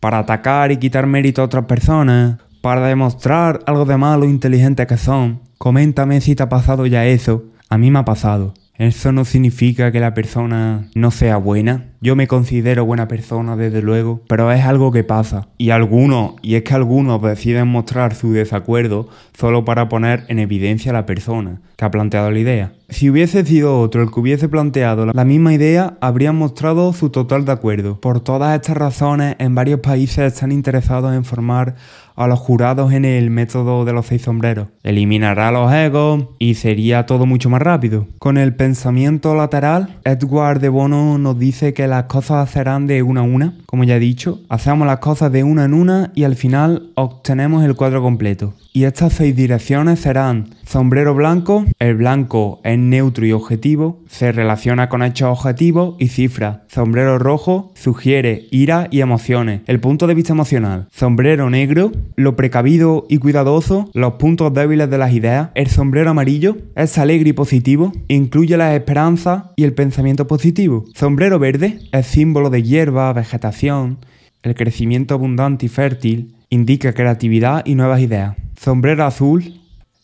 para 0.00 0.20
atacar 0.20 0.72
y 0.72 0.78
quitar 0.78 1.06
mérito 1.06 1.42
a 1.42 1.44
otras 1.44 1.66
personas, 1.66 2.38
para 2.62 2.86
demostrar 2.86 3.60
algo 3.66 3.84
de 3.84 3.96
malo 3.98 4.24
inteligente 4.24 4.86
que 4.86 4.96
son. 4.96 5.40
Coméntame 5.58 6.22
si 6.22 6.34
te 6.34 6.42
ha 6.42 6.48
pasado 6.48 6.86
ya 6.86 7.04
eso. 7.04 7.44
A 7.68 7.76
mí 7.76 7.90
me 7.90 7.98
ha 7.98 8.04
pasado. 8.04 8.54
Eso 8.80 9.12
no 9.12 9.26
significa 9.26 9.92
que 9.92 10.00
la 10.00 10.14
persona 10.14 10.88
no 10.94 11.10
sea 11.10 11.36
buena. 11.36 11.90
Yo 12.00 12.16
me 12.16 12.26
considero 12.26 12.86
buena 12.86 13.08
persona, 13.08 13.54
desde 13.54 13.82
luego, 13.82 14.22
pero 14.26 14.50
es 14.50 14.64
algo 14.64 14.90
que 14.90 15.04
pasa. 15.04 15.48
Y 15.58 15.68
algunos, 15.68 16.36
y 16.40 16.54
es 16.54 16.62
que 16.62 16.72
algunos 16.72 17.20
deciden 17.20 17.68
mostrar 17.68 18.14
su 18.14 18.32
desacuerdo 18.32 19.10
solo 19.38 19.66
para 19.66 19.90
poner 19.90 20.24
en 20.28 20.38
evidencia 20.38 20.92
a 20.92 20.94
la 20.94 21.04
persona 21.04 21.60
que 21.76 21.84
ha 21.84 21.90
planteado 21.90 22.30
la 22.30 22.38
idea. 22.38 22.72
Si 22.88 23.10
hubiese 23.10 23.44
sido 23.44 23.78
otro 23.78 24.02
el 24.02 24.10
que 24.10 24.18
hubiese 24.18 24.48
planteado 24.48 25.04
la 25.04 25.24
misma 25.26 25.52
idea, 25.52 25.98
habrían 26.00 26.36
mostrado 26.36 26.94
su 26.94 27.10
total 27.10 27.44
de 27.44 27.52
acuerdo. 27.52 28.00
Por 28.00 28.20
todas 28.20 28.54
estas 28.54 28.78
razones, 28.78 29.36
en 29.38 29.54
varios 29.54 29.80
países 29.80 30.32
están 30.32 30.52
interesados 30.52 31.14
en 31.14 31.24
formar 31.24 31.74
a 32.20 32.26
los 32.26 32.38
jurados 32.38 32.92
en 32.92 33.06
el 33.06 33.30
método 33.30 33.86
de 33.86 33.94
los 33.94 34.04
seis 34.04 34.20
sombreros. 34.22 34.68
Eliminará 34.82 35.50
los 35.50 35.72
egos 35.72 36.26
y 36.38 36.54
sería 36.54 37.06
todo 37.06 37.24
mucho 37.24 37.48
más 37.48 37.62
rápido. 37.62 38.08
Con 38.18 38.36
el 38.36 38.54
pensamiento 38.54 39.34
lateral, 39.34 39.96
Edward 40.04 40.60
de 40.60 40.68
Bono 40.68 41.16
nos 41.16 41.38
dice 41.38 41.72
que 41.72 41.86
las 41.86 42.04
cosas 42.04 42.50
serán 42.50 42.86
de 42.86 43.02
una 43.02 43.22
a 43.22 43.24
una, 43.24 43.54
como 43.64 43.84
ya 43.84 43.96
he 43.96 44.00
dicho. 44.00 44.40
Hacemos 44.50 44.86
las 44.86 44.98
cosas 44.98 45.32
de 45.32 45.44
una 45.44 45.64
en 45.64 45.72
una 45.72 46.12
y 46.14 46.24
al 46.24 46.36
final 46.36 46.90
obtenemos 46.94 47.64
el 47.64 47.74
cuadro 47.74 48.02
completo. 48.02 48.52
Y 48.72 48.84
estas 48.84 49.14
seis 49.14 49.34
direcciones 49.34 49.98
serán 49.98 50.54
sombrero 50.64 51.12
blanco, 51.12 51.64
el 51.80 51.96
blanco 51.96 52.60
es 52.62 52.78
neutro 52.78 53.26
y 53.26 53.32
objetivo, 53.32 53.98
se 54.08 54.30
relaciona 54.30 54.88
con 54.88 55.02
hechos 55.02 55.28
objetivos 55.28 55.96
y 55.98 56.06
cifras. 56.06 56.58
Sombrero 56.68 57.18
rojo 57.18 57.72
sugiere 57.74 58.46
ira 58.52 58.86
y 58.92 59.00
emociones, 59.00 59.62
el 59.66 59.80
punto 59.80 60.06
de 60.06 60.14
vista 60.14 60.34
emocional. 60.34 60.86
Sombrero 60.92 61.50
negro, 61.50 61.90
lo 62.14 62.36
precavido 62.36 63.06
y 63.08 63.18
cuidadoso, 63.18 63.90
los 63.92 64.14
puntos 64.14 64.54
débiles 64.54 64.88
de 64.88 64.98
las 64.98 65.12
ideas. 65.12 65.48
El 65.56 65.66
sombrero 65.66 66.10
amarillo 66.10 66.56
es 66.76 66.96
alegre 66.96 67.30
y 67.30 67.32
positivo, 67.32 67.92
incluye 68.06 68.56
las 68.56 68.74
esperanzas 68.74 69.46
y 69.56 69.64
el 69.64 69.74
pensamiento 69.74 70.28
positivo. 70.28 70.84
Sombrero 70.94 71.40
verde 71.40 71.80
es 71.90 72.06
símbolo 72.06 72.50
de 72.50 72.62
hierba, 72.62 73.12
vegetación, 73.12 73.98
el 74.44 74.54
crecimiento 74.54 75.14
abundante 75.14 75.66
y 75.66 75.68
fértil, 75.68 76.36
indica 76.50 76.92
creatividad 76.92 77.62
y 77.66 77.74
nuevas 77.74 78.00
ideas. 78.00 78.36
Sombrero 78.62 79.06
azul, 79.06 79.58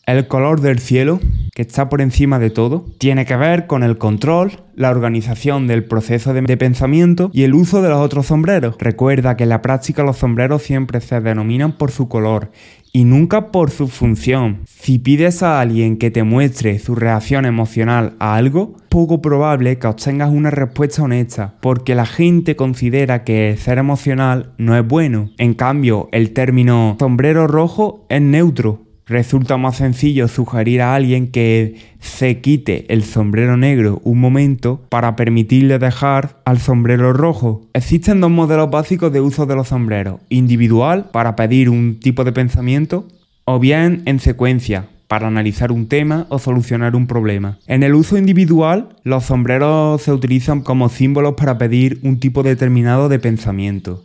el 0.07 0.27
color 0.27 0.61
del 0.61 0.79
cielo, 0.79 1.19
que 1.53 1.61
está 1.61 1.89
por 1.89 2.01
encima 2.01 2.39
de 2.39 2.49
todo, 2.49 2.87
tiene 2.97 3.23
que 3.23 3.35
ver 3.35 3.67
con 3.67 3.83
el 3.83 3.99
control, 3.99 4.63
la 4.73 4.89
organización 4.89 5.67
del 5.67 5.85
proceso 5.85 6.33
de, 6.33 6.57
pensamiento 6.57 7.29
y 7.31 7.43
el 7.43 7.53
uso 7.53 7.83
de 7.83 7.89
los 7.89 7.99
otros 7.99 8.25
sombreros. 8.25 8.75
Recuerda 8.79 9.37
que 9.37 9.43
en 9.43 9.49
la 9.49 9.61
práctica 9.61 10.01
los 10.01 10.17
sombreros 10.17 10.63
siempre 10.63 11.01
se 11.01 11.21
denominan 11.21 11.73
por 11.73 11.91
su 11.91 12.07
color 12.07 12.49
y 12.93 13.03
nunca 13.03 13.51
por 13.51 13.71
su 13.71 13.87
función. 13.87 14.61
Si 14.65 14.99
pides 14.99 15.43
a 15.43 15.59
alguien 15.59 15.97
que 15.97 16.11
te 16.11 16.23
muestre 16.23 16.79
su 16.79 16.95
reacción 16.95 17.45
emocional 17.45 18.15
a 18.19 18.35
algo, 18.35 18.75
poco 18.89 19.21
probable 19.21 19.77
que 19.77 19.87
obtengas 19.87 20.31
una 20.31 20.49
respuesta 20.49 21.03
honesta, 21.03 21.55
porque 21.61 21.95
la 21.95 22.05
gente 22.05 22.55
considera 22.55 23.23
que 23.23 23.55
ser 23.57 23.77
emocional 23.77 24.53
no 24.57 24.75
es 24.75 24.87
bueno. 24.87 25.31
En 25.37 25.53
cambio, 25.53 26.09
el 26.11 26.33
término 26.33 26.95
sombrero 26.99 27.47
rojo 27.47 28.05
es 28.09 28.21
neutro, 28.21 28.86
Resulta 29.07 29.55
más 29.55 29.77
sencillo 29.77 30.27
sugerir 30.27 30.81
a 30.81 30.93
alguien 30.93 31.27
que 31.27 31.75
se 32.01 32.41
quite 32.41 32.85
el 32.93 33.03
sombrero 33.03 33.55
negro 33.55 34.01
un 34.03 34.19
momento 34.19 34.81
para 34.89 35.15
permitirle 35.15 35.79
dejar 35.79 36.41
al 36.43 36.59
sombrero 36.59 37.13
rojo. 37.13 37.61
Existen 37.73 38.19
dos 38.19 38.31
modelos 38.31 38.69
básicos 38.69 39.13
de 39.13 39.21
uso 39.21 39.45
de 39.45 39.55
los 39.55 39.69
sombreros. 39.69 40.19
Individual, 40.27 41.09
para 41.13 41.37
pedir 41.37 41.69
un 41.69 41.99
tipo 42.01 42.25
de 42.25 42.33
pensamiento, 42.33 43.07
o 43.45 43.59
bien 43.59 44.03
en 44.05 44.19
secuencia, 44.19 44.87
para 45.07 45.27
analizar 45.27 45.71
un 45.71 45.87
tema 45.87 46.25
o 46.29 46.37
solucionar 46.37 46.93
un 46.93 47.07
problema. 47.07 47.59
En 47.65 47.83
el 47.83 47.95
uso 47.95 48.17
individual, 48.17 48.89
los 49.03 49.23
sombreros 49.23 50.01
se 50.01 50.11
utilizan 50.11 50.59
como 50.59 50.89
símbolos 50.89 51.35
para 51.35 51.57
pedir 51.57 51.99
un 52.03 52.19
tipo 52.19 52.43
determinado 52.43 53.07
de 53.07 53.19
pensamiento. 53.19 54.03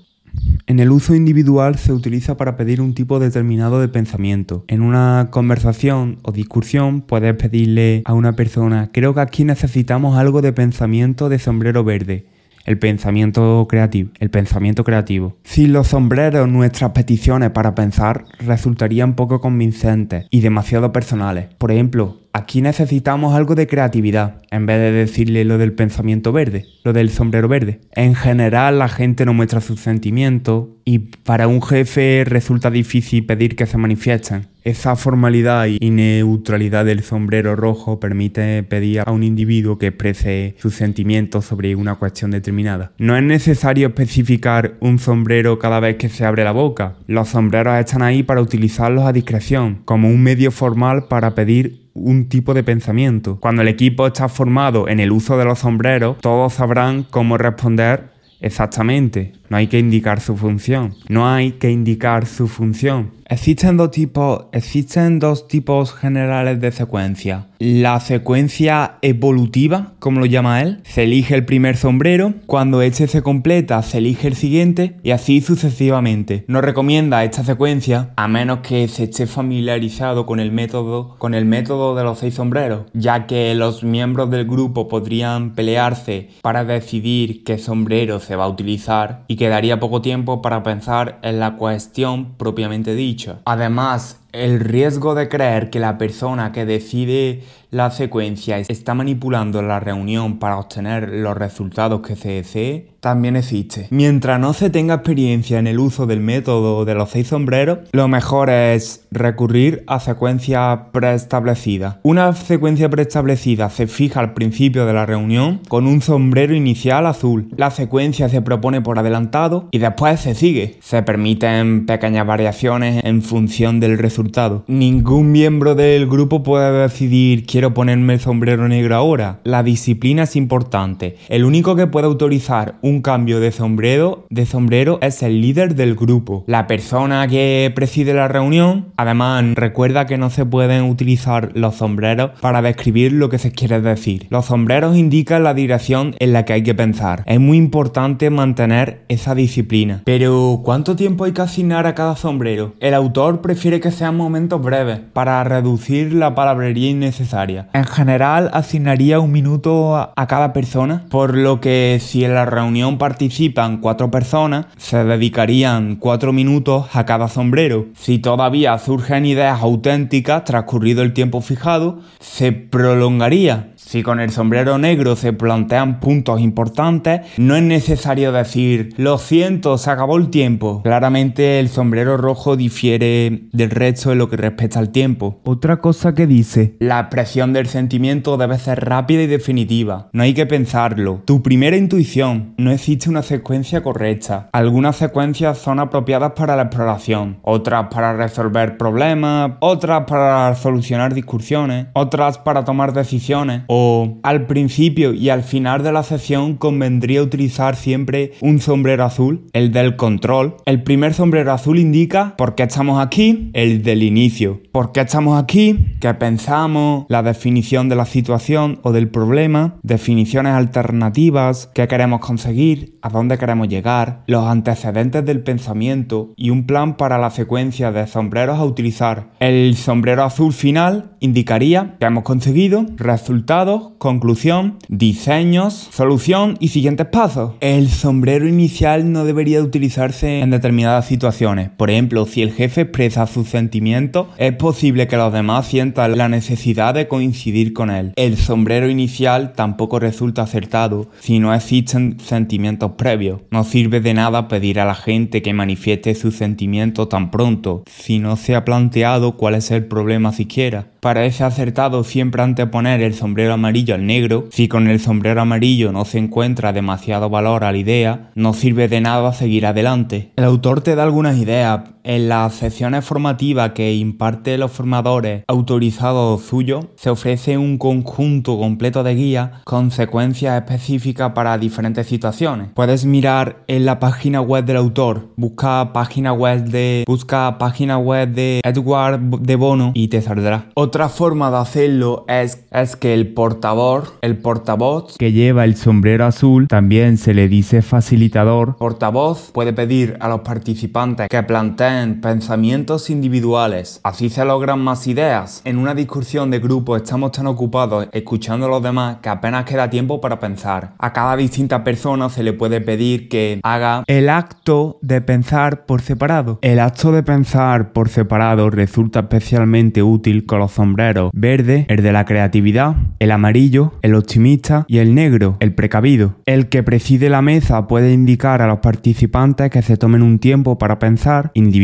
En 0.67 0.81
el 0.81 0.91
uso 0.91 1.15
individual 1.15 1.77
se 1.77 1.93
utiliza 1.93 2.37
para 2.37 2.57
pedir 2.57 2.81
un 2.81 2.95
tipo 2.95 3.19
determinado 3.19 3.81
de 3.81 3.89
pensamiento. 3.89 4.65
En 4.69 4.81
una 4.83 5.29
conversación 5.31 6.19
o 6.23 6.33
discusión 6.33 7.03
puedes 7.03 7.35
pedirle 7.35 8.03
a 8.05 8.15
una 8.15 8.35
persona, 8.35 8.91
creo 8.93 9.15
que 9.15 9.21
aquí 9.21 9.45
necesitamos 9.45 10.17
algo 10.17 10.41
de 10.41 10.53
pensamiento 10.53 11.29
de 11.29 11.39
sombrero 11.39 11.85
verde. 11.85 12.27
El 12.65 12.79
pensamiento 12.79 13.67
creativo. 13.69 14.11
El 14.19 14.31
pensamiento 14.31 14.85
creativo. 14.85 15.37
Sin 15.45 15.73
los 15.73 15.89
sombreros, 15.89 16.49
nuestras 16.49 16.93
peticiones 16.93 17.51
para 17.51 17.75
pensar 17.75 18.25
resultarían 18.39 19.15
poco 19.15 19.41
convincentes 19.41 20.27
y 20.31 20.41
demasiado 20.41 20.93
personales. 20.93 21.47
Por 21.59 21.73
ejemplo, 21.73 22.23
Aquí 22.35 22.63
necesitamos 22.63 23.35
algo 23.35 23.55
de 23.55 23.67
creatividad, 23.67 24.41
en 24.51 24.65
vez 24.65 24.79
de 24.79 24.91
decirle 24.91 25.45
lo 25.45 25.59
del 25.59 25.75
pensamiento 25.75 26.33
verde, 26.33 26.65
lo 26.83 26.95
del 26.95 27.11
sombrero 27.11 27.47
verde. 27.47 27.81
En 27.93 28.15
general 28.15 28.79
la 28.79 28.89
gente 28.89 29.27
no 29.27 29.35
muestra 29.35 29.61
sus 29.61 29.81
sentimientos 29.81 30.69
y 30.87 30.99
para 30.99 31.47
un 31.47 31.61
jefe 31.61 32.25
resulta 32.27 32.71
difícil 32.71 33.27
pedir 33.27 33.55
que 33.55 33.67
se 33.67 33.77
manifiesten. 33.77 34.47
Esa 34.65 34.95
formalidad 34.95 35.67
y 35.67 35.91
neutralidad 35.91 36.85
del 36.85 37.03
sombrero 37.03 37.57
rojo 37.57 37.99
permite 37.99 38.63
pedir 38.63 39.01
a 39.01 39.11
un 39.11 39.25
individuo 39.25 39.77
que 39.77 39.89
exprese 39.89 40.55
sus 40.59 40.75
sentimientos 40.75 41.47
sobre 41.47 41.75
una 41.75 41.97
cuestión 41.97 42.31
determinada. 42.31 42.93
No 42.97 43.17
es 43.17 43.25
necesario 43.25 43.89
especificar 43.89 44.75
un 44.79 45.01
sombrero 45.01 45.59
cada 45.59 45.81
vez 45.81 45.97
que 45.97 46.09
se 46.09 46.25
abre 46.25 46.45
la 46.45 46.53
boca. 46.53 46.95
Los 47.09 47.31
sombreros 47.31 47.77
están 47.81 48.03
ahí 48.03 48.23
para 48.23 48.41
utilizarlos 48.41 49.05
a 49.05 49.13
discreción, 49.13 49.81
como 49.85 50.09
un 50.09 50.23
medio 50.23 50.53
formal 50.53 51.09
para 51.09 51.35
pedir 51.35 51.83
un 51.95 52.29
tipo 52.29 52.55
de 52.55 52.63
pensamiento. 52.63 53.39
Cuando 53.41 53.63
el 53.63 53.69
equipo 53.69 54.07
está 54.07 54.29
formado 54.29 54.89
en 54.89 55.01
el 55.01 55.11
uso 55.11 55.37
de 55.39 55.45
los 55.45 55.59
sombreros, 55.59 56.19
todos 56.21 56.55
sabrán 56.55 57.03
cómo 57.03 57.37
responder 57.37 58.13
exactamente. 58.41 59.33
No 59.49 59.57
hay 59.57 59.67
que 59.67 59.79
indicar 59.79 60.21
su 60.21 60.37
función. 60.37 60.95
No 61.09 61.29
hay 61.29 61.53
que 61.53 61.71
indicar 61.71 62.27
su 62.27 62.49
función. 62.49 63.11
Existen 63.33 63.79
dos 63.79 63.91
tipos, 63.93 64.45
existen 64.53 65.19
dos 65.19 65.49
tipos 65.49 65.95
generales 65.95 66.61
de 66.61 66.71
secuencia. 66.71 67.47
La 67.59 67.99
secuencia 68.01 68.99
evolutiva, 69.01 69.95
como 70.01 70.21
lo 70.21 70.27
llama 70.27 70.61
él, 70.61 70.81
se 70.83 71.05
elige 71.05 71.35
el 71.35 71.47
primer 71.47 71.79
sombrero, 71.79 72.35
cuando 72.45 72.83
este 72.83 73.07
se 73.07 73.23
completa 73.23 73.81
se 73.83 73.99
elige 73.99 74.29
el 74.29 74.35
siguiente 74.35 74.99
y 75.03 75.13
así 75.13 75.41
sucesivamente. 75.41 76.45
No 76.47 76.61
recomienda 76.61 77.25
esta 77.25 77.43
secuencia 77.43 78.11
a 78.17 78.29
menos 78.29 78.59
que 78.59 78.87
se 78.89 79.05
esté 79.05 79.27
familiarizado 79.27 80.27
con 80.27 80.39
el 80.39 80.53
método, 80.53 81.17
con 81.17 81.33
el 81.33 81.47
método 81.47 81.95
de 81.95 82.05
los 82.05 82.19
seis 82.19 82.35
sombreros, 82.35 82.85
ya 82.93 83.27
que 83.27 83.55
los 83.55 83.83
miembros 83.83 84.31
del 84.31 84.45
grupo 84.45 84.89
podrían 84.89 85.55
pelearse 85.55 86.29
para 86.43 86.67
decidir 86.67 87.45
qué 87.45 87.57
sombrero 87.57 88.21
se 88.21 88.37
va 88.37 88.45
a 88.45 88.49
utilizar 88.49 89.25
y 89.27 89.37
quedaría 89.37 89.81
poco 89.81 90.03
tiempo 90.03 90.43
para 90.43 90.63
pensar 90.63 91.19
en 91.23 91.41
la 91.41 91.57
cuestión 91.57 92.35
propiamente 92.37 92.95
dicha. 92.95 93.22
Además, 93.45 94.17
el 94.33 94.61
riesgo 94.61 95.15
de 95.15 95.29
creer 95.29 95.71
que 95.71 95.79
la 95.79 95.99
persona 95.99 96.53
que 96.53 96.65
decide 96.65 97.43
la 97.73 97.91
secuencia 97.91 98.59
está 98.59 98.93
manipulando 98.93 99.63
la 99.63 99.81
reunión 99.81 100.39
para 100.39 100.59
obtener 100.59 101.09
los 101.09 101.37
resultados 101.37 102.03
que 102.03 102.17
se 102.17 102.29
desee 102.29 102.93
también 103.01 103.35
existe. 103.35 103.89
Mientras 103.91 104.39
no 104.39 104.53
se 104.53 104.71
tenga 104.71 104.95
experiencia 104.95 105.59
en 105.59 105.67
el 105.67 105.81
uso 105.81 106.07
del 106.07 106.21
método 106.21 106.85
de 106.85 106.95
los 106.95 107.11
seis 107.11 107.29
sombreros, 107.29 107.81
lo 107.91 108.07
mejor 108.07 108.49
es 108.49 109.07
recurrir 109.11 109.83
a 109.89 109.99
secuencias 109.99 110.79
preestablecidas. 110.93 111.97
Una 112.05 112.33
secuencia 112.35 112.89
preestablecida 112.89 113.71
se 113.71 113.89
fija 113.89 114.21
al 114.21 114.35
principio 114.35 114.87
de 114.87 114.93
la 114.93 115.05
reunión 115.05 115.63
con 115.67 115.89
un 115.89 116.01
sombrero 116.01 116.55
inicial 116.55 117.07
azul. 117.07 117.49
La 117.57 117.73
secuencia 117.73 118.29
se 118.29 118.41
propone 118.41 118.83
por 118.83 119.01
adelantado 119.01 119.69
y 119.73 119.79
después 119.79 120.21
se 120.21 120.37
sigue. 120.37 120.77
Se 120.81 121.03
permiten 121.03 121.87
pequeñas 121.87 122.27
variaciones 122.27 123.03
en 123.05 123.23
función 123.23 123.81
del 123.81 123.99
resultado. 123.99 124.22
Ningún 124.67 125.33
miembro 125.33 125.75
del 125.75 126.07
grupo 126.07 126.43
puede 126.43 126.83
decidir 126.83 127.47
quiero 127.47 127.75
ponerme 127.75 128.15
el 128.15 128.21
sombrero 128.21 128.69
negro 128.69 128.95
ahora. 128.97 129.41
La 129.45 129.63
disciplina 129.63 130.25
es 130.25 130.37
importante. 130.37 131.17
El 131.29 131.45
único 131.45 131.77
que 131.77 131.87
puede 131.87 132.07
autorizar 132.07 132.77
un 132.83 133.03
cambio 133.03 133.41
de 133.41 133.53
sombrero, 133.53 134.27
de 134.31 134.47
sombrero 134.47 134.99
es 135.03 135.23
el 135.23 135.41
líder 135.41 135.75
del 135.75 135.95
grupo. 135.95 136.45
La 136.47 136.67
persona 136.67 137.27
que 137.27 137.73
preside 137.75 138.15
la 138.15 138.29
reunión, 138.29 138.87
además 138.97 139.45
recuerda 139.55 140.07
que 140.07 140.19
no 140.19 140.31
se 140.31 140.47
pueden 140.47 140.85
utilizar 140.85 141.51
los 141.55 141.77
sombreros 141.77 142.33
para 142.41 142.63
describir 142.63 143.13
lo 143.13 143.29
que 143.29 143.39
se 143.39 143.53
quiere 143.53 143.81
decir. 143.81 144.27
Los 144.31 144.47
sombreros 144.47 144.97
indican 144.97 145.43
la 145.43 145.55
dirección 145.55 146.15
en 146.19 146.33
la 146.33 146.45
que 146.45 146.53
hay 146.53 146.63
que 146.63 146.75
pensar. 146.75 147.25
Es 147.27 147.41
muy 147.41 147.57
importante 147.57 148.31
mantener 148.31 149.03
esa 149.09 149.35
disciplina. 149.35 150.03
Pero, 150.05 150.61
¿cuánto 150.65 150.97
tiempo 150.97 151.25
hay 151.25 151.33
que 151.33 151.43
asignar 151.43 151.87
a 151.87 151.95
cada 151.95 152.17
sombrero? 152.17 152.75
El 152.81 152.95
autor 152.95 153.41
prefiere 153.41 153.81
que 153.81 153.91
momentos 154.15 154.63
breves 154.63 155.01
para 155.13 155.43
reducir 155.45 156.13
la 156.13 156.35
palabrería 156.35 156.91
innecesaria. 156.91 157.69
En 157.73 157.85
general 157.85 158.51
asignaría 158.53 159.21
un 159.21 159.33
minuto 159.33 159.97
a 159.97 160.27
cada 160.27 160.53
persona, 160.53 161.05
por 161.11 161.37
lo 161.37 161.61
que 161.61 161.99
si 162.01 162.25
en 162.25 162.35
la 162.35 162.45
reunión 162.45 162.99
participan 162.99 163.79
cuatro 163.79 164.11
personas, 164.11 164.67
se 164.77 165.05
dedicarían 165.05 165.97
cuatro 165.97 166.33
minutos 166.33 166.87
a 166.95 167.05
cada 167.05 167.29
sombrero. 167.29 167.87
Si 167.95 168.19
todavía 168.19 168.79
surgen 168.79 169.27
ideas 169.27 169.61
auténticas 169.61 170.45
transcurrido 170.45 171.03
el 171.03 171.13
tiempo 171.13 171.41
fijado, 171.41 172.01
se 172.21 172.53
prolongaría 172.53 173.72
si 173.85 174.03
con 174.03 174.21
el 174.21 174.31
sombrero 174.31 174.79
negro 174.79 175.17
se 175.17 175.33
plantean 175.33 176.01
puntos 176.01 176.41
importantes, 176.41 177.23
no 177.37 177.57
es 177.57 177.63
necesario 177.63 178.33
decir, 178.33 178.95
lo 178.97 179.19
siento, 179.19 179.77
se 179.77 179.91
acabó 179.91 180.17
el 180.17 180.31
tiempo. 180.31 180.81
Claramente 180.83 181.61
el 181.61 181.69
sombrero 181.69 182.17
rojo 182.17 182.57
difiere 182.57 183.49
del 183.53 183.71
resto 183.71 184.13
en 184.13 184.19
lo 184.19 184.31
que 184.31 184.37
respecta 184.37 184.79
al 184.79 184.91
tiempo. 184.91 185.41
Otra 185.45 185.79
cosa 185.79 186.15
que 186.15 186.27
dice, 186.27 186.77
la 186.79 187.01
expresión 187.01 187.53
del 187.53 187.67
sentimiento 187.67 188.37
debe 188.37 188.59
ser 188.59 188.85
rápida 188.85 189.23
y 189.23 189.27
definitiva. 189.27 190.09
No 190.13 190.23
hay 190.23 190.33
que 190.33 190.47
pensarlo. 190.47 191.23
Tu 191.27 191.43
primera 191.43 191.77
intuición, 191.77 192.55
no 192.57 192.71
existe 192.71 193.11
una 193.11 193.23
secuencia 193.23 193.83
correcta. 193.83 194.49
Algunas 194.53 194.97
secuencias 194.97 195.59
son 195.59 195.81
apropiadas 195.81 196.33
para 196.33 196.57
la 196.57 196.63
exploración, 196.63 197.41
otras 197.43 197.89
para 197.91 198.15
resolver 198.15 198.79
problemas, 198.79 199.53
otras 199.61 200.05
para 200.07 200.55
solucionar 200.55 201.13
discusiones, 201.15 201.89
otras 201.95 202.39
para 202.39 202.65
tomar 202.65 202.93
decisiones 202.93 203.63
o 203.75 204.19
al 204.23 204.47
principio 204.47 205.15
y 205.15 205.31
al 205.31 205.43
final 205.43 205.83
de 205.83 205.93
la 205.93 206.03
sesión 206.03 206.57
convendría 206.57 207.23
utilizar 207.23 207.75
siempre 207.75 208.33
un 208.43 208.61
sombrero 208.61 209.03
azul, 209.03 209.47
el 209.55 209.73
del 209.73 209.97
control. 209.97 210.59
El 210.67 210.83
primer 210.83 211.15
sombrero 211.15 211.55
azul 211.55 211.79
indica 211.79 212.35
por 212.37 212.55
qué 212.55 212.65
estamos 212.65 213.03
aquí, 213.03 213.51
el 213.55 213.83
del 213.83 214.03
inicio. 214.03 214.61
¿Por 214.73 214.93
qué 214.93 215.01
estamos 215.01 215.43
aquí? 215.43 215.97
¿Qué 216.01 216.13
pensamos? 216.13 217.07
La 217.09 217.23
definición 217.23 217.89
de 217.89 217.97
la 217.97 218.05
situación 218.05 218.79
o 218.83 218.93
del 218.93 219.09
problema, 219.09 219.77
definiciones 219.83 220.53
alternativas, 220.53 221.71
qué 221.75 221.89
queremos 221.89 222.21
conseguir, 222.21 222.99
a 223.01 223.09
dónde 223.09 223.39
queremos 223.39 223.69
llegar, 223.69 224.23
los 224.27 224.45
antecedentes 224.45 225.25
del 225.25 225.43
pensamiento 225.43 226.35
y 226.37 226.51
un 226.51 226.67
plan 226.67 226.99
para 226.99 227.17
la 227.17 227.31
secuencia 227.31 227.91
de 227.91 228.07
sombreros 228.07 228.59
a 228.59 228.65
utilizar. 228.65 229.31
El 229.41 229.77
sombrero 229.77 230.25
azul 230.25 230.53
final 230.53 231.17
indicaría 231.21 231.97
que 231.99 232.05
hemos 232.05 232.25
conseguido 232.25 232.85
resultados 232.97 233.62
conclusión, 233.99 234.79
diseños, 234.89 235.89
solución 235.93 236.57
y 236.59 236.69
siguientes 236.69 237.07
pasos. 237.07 237.53
El 237.61 237.89
sombrero 237.89 238.49
inicial 238.49 239.13
no 239.13 239.25
debería 239.25 239.63
utilizarse 239.63 240.41
en 240.41 240.51
determinadas 240.51 241.07
situaciones. 241.07 241.71
Por 241.71 241.91
ejemplo, 241.91 242.27
si 242.27 242.43
el 242.43 242.53
jefe 242.53 242.83
expresa 242.83 243.27
sus 243.27 243.49
sentimientos, 243.49 244.27
es 244.39 244.55
posible 244.55 245.07
que 245.07 245.17
los 245.17 245.33
demás 245.33 245.67
sientan 245.67 246.19
la 246.19 246.29
necesidad 246.29 246.95
de 246.95 247.07
coincidir 247.07 247.73
con 247.73 247.91
él. 247.91 248.13
El 248.17 248.37
sombrero 248.37 248.89
inicial 248.89 249.53
tampoco 249.53 250.01
resulta 250.01 250.43
acertado 250.43 251.11
si 251.21 251.39
no 251.39 251.55
existen 251.55 252.19
sentimientos 252.19 252.93
previos. 252.99 253.43
No 253.51 253.63
sirve 253.63 254.01
de 254.01 254.15
nada 254.15 254.49
pedir 254.49 254.81
a 254.81 254.85
la 254.85 254.95
gente 254.95 255.43
que 255.43 255.55
manifieste 255.55 256.15
sus 256.15 256.37
sentimientos 256.37 257.09
tan 257.09 257.31
pronto, 257.31 257.85
si 257.87 258.19
no 258.19 258.37
se 258.37 258.57
ha 258.57 258.65
planteado 258.65 259.37
cuál 259.37 259.55
es 259.55 259.71
el 259.71 259.85
problema 259.85 260.33
siquiera. 260.33 260.89
Parece 261.01 261.43
acertado 261.43 262.05
siempre 262.05 262.43
anteponer 262.43 263.03
el 263.03 263.15
sombrero 263.15 263.52
amarillo 263.55 263.95
al 263.95 264.07
negro. 264.07 264.49
Si 264.51 264.69
con 264.69 264.89
el 264.89 265.01
sombrero 265.01 265.41
amarillo 265.41 265.93
no 265.93 266.05
se 266.05 266.19
encuentra 266.19 266.73
demasiado 266.73 267.31
valor 267.31 267.65
a 267.65 267.73
la 267.73 267.79
idea, 267.79 268.31
no 268.35 268.53
sirve 268.53 268.89
de 268.89 269.01
nada 269.01 269.33
seguir 269.33 269.67
adelante. 269.67 270.33
El 270.37 270.45
autor 270.45 270.81
te 270.81 270.95
da 270.95 271.03
algunas 271.03 271.39
ideas, 271.39 271.81
en 272.05 272.29
las 272.29 272.55
sesiones 272.55 273.05
formativas 273.05 273.71
que 273.71 273.95
imparte 273.95 274.59
los 274.59 274.73
formadores 274.73 275.45
autorizados 275.47 276.43
suyos, 276.43 276.87
se 276.97 277.11
ofrece 277.11 277.59
un 277.59 277.79
conjunto 277.79 278.59
completo 278.59 279.03
de 279.03 279.15
guías 279.15 279.51
con 279.65 279.91
secuencias 279.91 280.61
específicas 280.61 281.33
para 281.33 281.59
diferentes 281.59 282.07
situaciones. 282.07 282.69
Puedes 282.75 283.05
mirar 283.05 283.63
en 283.67 283.85
la 283.85 283.99
página 283.99 284.41
web 284.41 284.65
del 284.65 284.77
autor, 284.77 285.29
busca 285.37 285.93
página 285.93 286.33
web 286.33 286.65
de 286.65 287.05
busca 287.07 287.59
página 287.59 287.99
web 287.99 288.31
de 288.31 288.61
Edward 288.65 289.21
de 289.21 289.57
Bono 289.57 289.93
y 289.95 290.09
te 290.09 290.23
saldrá. 290.23 290.67
Otra 290.75 291.09
forma 291.09 291.51
de 291.51 291.59
hacerlo 291.59 292.25
es, 292.29 292.65
es 292.71 292.97
que 292.97 293.15
el 293.15 293.33
portavoz, 293.33 294.15
el 294.23 294.39
portavoz 294.39 295.17
que 295.19 295.33
lleva 295.33 295.65
el 295.65 295.77
sombrero 295.77 296.27
azul, 296.27 296.67
también 296.69 297.19
se 297.19 297.35
le 297.35 297.49
dice 297.49 297.83
facilitador. 297.83 298.77
Portavoz 298.77 299.51
puede 299.53 299.73
pedir 299.73 300.17
a 300.21 300.29
los 300.29 300.41
participantes 300.41 301.29
que 301.29 301.43
planteen 301.43 301.92
pensamientos 302.21 303.11
individuales. 303.11 304.01
Así 304.03 304.31
se 304.31 304.45
logran 304.45 304.81
más 304.81 305.07
ideas. 305.07 305.63
En 305.65 305.79
una 305.79 305.95
discusión 305.95 306.51
de 306.51 306.59
grupo 306.59 306.97
estamos 306.97 307.33
tan 307.33 307.47
ocupados 307.47 308.09
escuchando 308.13 308.67
a 308.67 308.69
los 308.69 308.83
demás 308.83 309.19
que 309.23 309.29
apenas 309.29 309.65
queda 309.65 309.91
tiempo 309.91 310.21
para 310.21 310.41
pensar. 310.41 310.95
A 310.99 311.13
cada 311.13 311.37
distinta 311.37 311.85
persona 311.85 312.29
se 312.29 312.43
le 312.43 312.53
puede 312.53 312.81
pedir 312.81 313.29
que 313.29 313.61
haga 313.63 314.05
el 314.07 314.29
acto 314.29 314.99
de 315.03 315.21
pensar 315.21 315.87
por 315.87 316.01
separado. 316.03 316.59
El 316.63 316.81
acto 316.81 317.13
de 317.13 317.23
pensar 317.23 317.93
por 317.93 318.09
separado 318.09 318.71
resulta 318.71 319.21
especialmente 319.21 320.03
útil 320.03 320.47
con 320.47 320.59
los 320.59 320.73
sombreros 320.73 321.31
verde, 321.33 321.87
el 321.89 322.03
de 322.03 322.13
la 322.13 322.25
creatividad, 322.25 322.97
el 323.19 323.31
amarillo, 323.31 323.93
el 324.03 324.15
optimista 324.15 324.85
y 324.89 324.99
el 324.99 325.15
negro, 325.15 325.57
el 325.61 325.75
precavido. 325.75 326.35
El 326.47 326.69
que 326.69 326.83
preside 326.83 327.29
la 327.29 327.43
mesa 327.43 327.87
puede 327.87 328.13
indicar 328.13 328.63
a 328.63 328.67
los 328.67 328.79
participantes 328.79 329.71
que 329.71 329.83
se 329.83 329.97
tomen 329.97 330.23
un 330.23 330.39
tiempo 330.39 330.79
para 330.79 330.99
pensar 330.99 331.51
individualmente, 331.55 331.82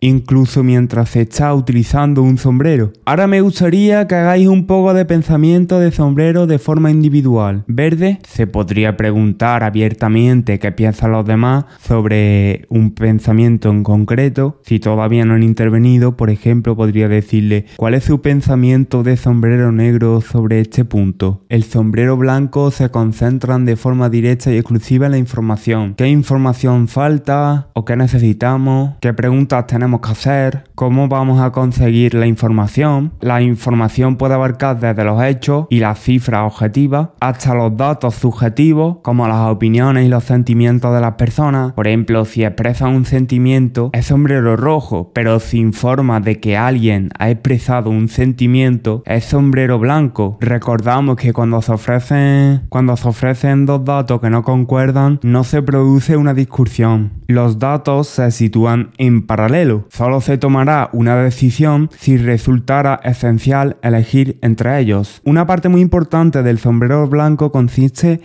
incluso 0.00 0.62
mientras 0.62 1.10
se 1.10 1.22
está 1.22 1.54
utilizando 1.54 2.22
un 2.22 2.38
sombrero. 2.38 2.92
Ahora 3.04 3.26
me 3.26 3.40
gustaría 3.40 4.06
que 4.06 4.14
hagáis 4.14 4.48
un 4.48 4.66
poco 4.66 4.94
de 4.94 5.04
pensamiento 5.04 5.80
de 5.80 5.92
sombrero 5.92 6.46
de 6.46 6.58
forma 6.58 6.90
individual. 6.90 7.64
Verde, 7.66 8.18
se 8.28 8.46
podría 8.46 8.96
preguntar 8.96 9.64
abiertamente 9.64 10.58
qué 10.58 10.72
piensan 10.72 11.12
los 11.12 11.26
demás 11.26 11.64
sobre 11.80 12.66
un 12.68 12.94
pensamiento 12.94 13.70
en 13.70 13.82
concreto. 13.82 14.60
Si 14.64 14.80
todavía 14.80 15.24
no 15.24 15.34
han 15.34 15.42
intervenido, 15.42 16.16
por 16.16 16.30
ejemplo, 16.30 16.76
podría 16.76 17.08
decirle 17.08 17.66
cuál 17.76 17.94
es 17.94 18.04
su 18.04 18.20
pensamiento 18.20 19.02
de 19.02 19.16
sombrero 19.16 19.72
negro 19.72 20.20
sobre 20.20 20.60
este 20.60 20.84
punto. 20.84 21.44
El 21.48 21.64
sombrero 21.64 22.16
blanco 22.16 22.70
se 22.70 22.90
concentran 22.90 23.64
de 23.64 23.76
forma 23.76 24.08
directa 24.10 24.52
y 24.52 24.56
exclusiva 24.56 25.06
en 25.06 25.12
la 25.12 25.18
información. 25.18 25.94
¿Qué 25.94 26.08
información 26.08 26.88
falta 26.88 27.68
o 27.74 27.84
qué 27.84 27.96
necesitamos? 27.96 28.96
¿Qué 29.00 29.07
preguntas 29.14 29.66
tenemos 29.66 30.00
que 30.00 30.10
hacer? 30.10 30.64
¿Cómo 30.74 31.08
vamos 31.08 31.40
a 31.40 31.50
conseguir 31.52 32.14
la 32.14 32.26
información? 32.26 33.12
La 33.20 33.42
información 33.42 34.16
puede 34.16 34.34
abarcar 34.34 34.78
desde 34.78 35.04
los 35.04 35.22
hechos 35.22 35.66
y 35.70 35.80
las 35.80 36.00
cifras 36.00 36.52
objetivas 36.52 37.08
hasta 37.20 37.54
los 37.54 37.76
datos 37.76 38.14
subjetivos 38.14 38.98
como 39.02 39.28
las 39.28 39.50
opiniones 39.50 40.06
y 40.06 40.08
los 40.08 40.24
sentimientos 40.24 40.94
de 40.94 41.00
las 41.00 41.14
personas. 41.14 41.72
Por 41.72 41.86
ejemplo, 41.86 42.24
si 42.24 42.44
expresa 42.44 42.88
un 42.88 43.04
sentimiento 43.04 43.90
es 43.92 44.06
sombrero 44.06 44.56
rojo, 44.56 45.10
pero 45.14 45.40
si 45.40 45.58
informa 45.58 46.20
de 46.20 46.40
que 46.40 46.56
alguien 46.56 47.10
ha 47.18 47.30
expresado 47.30 47.90
un 47.90 48.08
sentimiento 48.08 49.02
es 49.06 49.24
sombrero 49.24 49.78
blanco. 49.78 50.38
Recordamos 50.40 51.16
que 51.16 51.32
cuando 51.32 51.62
se 51.62 51.72
ofrecen 51.72 52.66
cuando 52.68 52.96
se 52.96 53.08
ofrecen 53.08 53.66
dos 53.66 53.84
datos 53.84 54.20
que 54.20 54.30
no 54.30 54.42
concuerdan 54.42 55.20
no 55.22 55.44
se 55.44 55.62
produce 55.62 56.16
una 56.16 56.34
discusión. 56.34 57.12
Los 57.26 57.58
datos 57.58 58.08
se 58.08 58.30
sitúan 58.30 58.90
en 58.98 59.22
paralelo. 59.26 59.86
Solo 59.90 60.20
se 60.20 60.38
tomará 60.38 60.90
una 60.92 61.16
decisión 61.16 61.90
si 61.98 62.16
resultara 62.16 63.00
esencial 63.04 63.76
elegir 63.82 64.38
entre 64.42 64.78
ellos. 64.80 65.22
Una 65.24 65.46
parte 65.46 65.68
muy 65.68 65.80
importante 65.80 66.42
del 66.42 66.58
sombrero 66.58 67.06
blanco 67.06 67.50
consiste, 67.52 68.20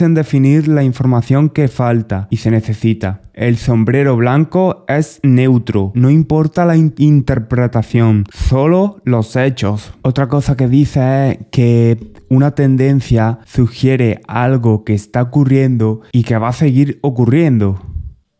en 0.00 0.14
definir 0.14 0.68
la 0.68 0.84
información 0.84 1.48
que 1.48 1.68
falta 1.68 2.28
y 2.30 2.38
se 2.38 2.50
necesita. 2.50 3.22
El 3.34 3.56
sombrero 3.56 4.16
blanco 4.16 4.84
es 4.88 5.18
neutro, 5.22 5.92
no 5.94 6.10
importa 6.10 6.66
la 6.66 6.76
interpretación, 6.76 8.26
solo 8.30 9.00
los 9.04 9.36
hechos. 9.36 9.94
Otra 10.02 10.28
cosa 10.28 10.56
que 10.56 10.68
dice 10.68 11.30
es 11.30 11.38
que 11.50 12.12
una 12.28 12.54
tendencia 12.54 13.38
sugiere 13.46 14.20
algo 14.26 14.84
que 14.84 14.94
está 14.94 15.22
ocurriendo 15.22 16.02
y 16.12 16.24
que 16.24 16.36
va 16.36 16.48
a 16.48 16.52
seguir 16.52 16.98
ocurriendo. 17.02 17.80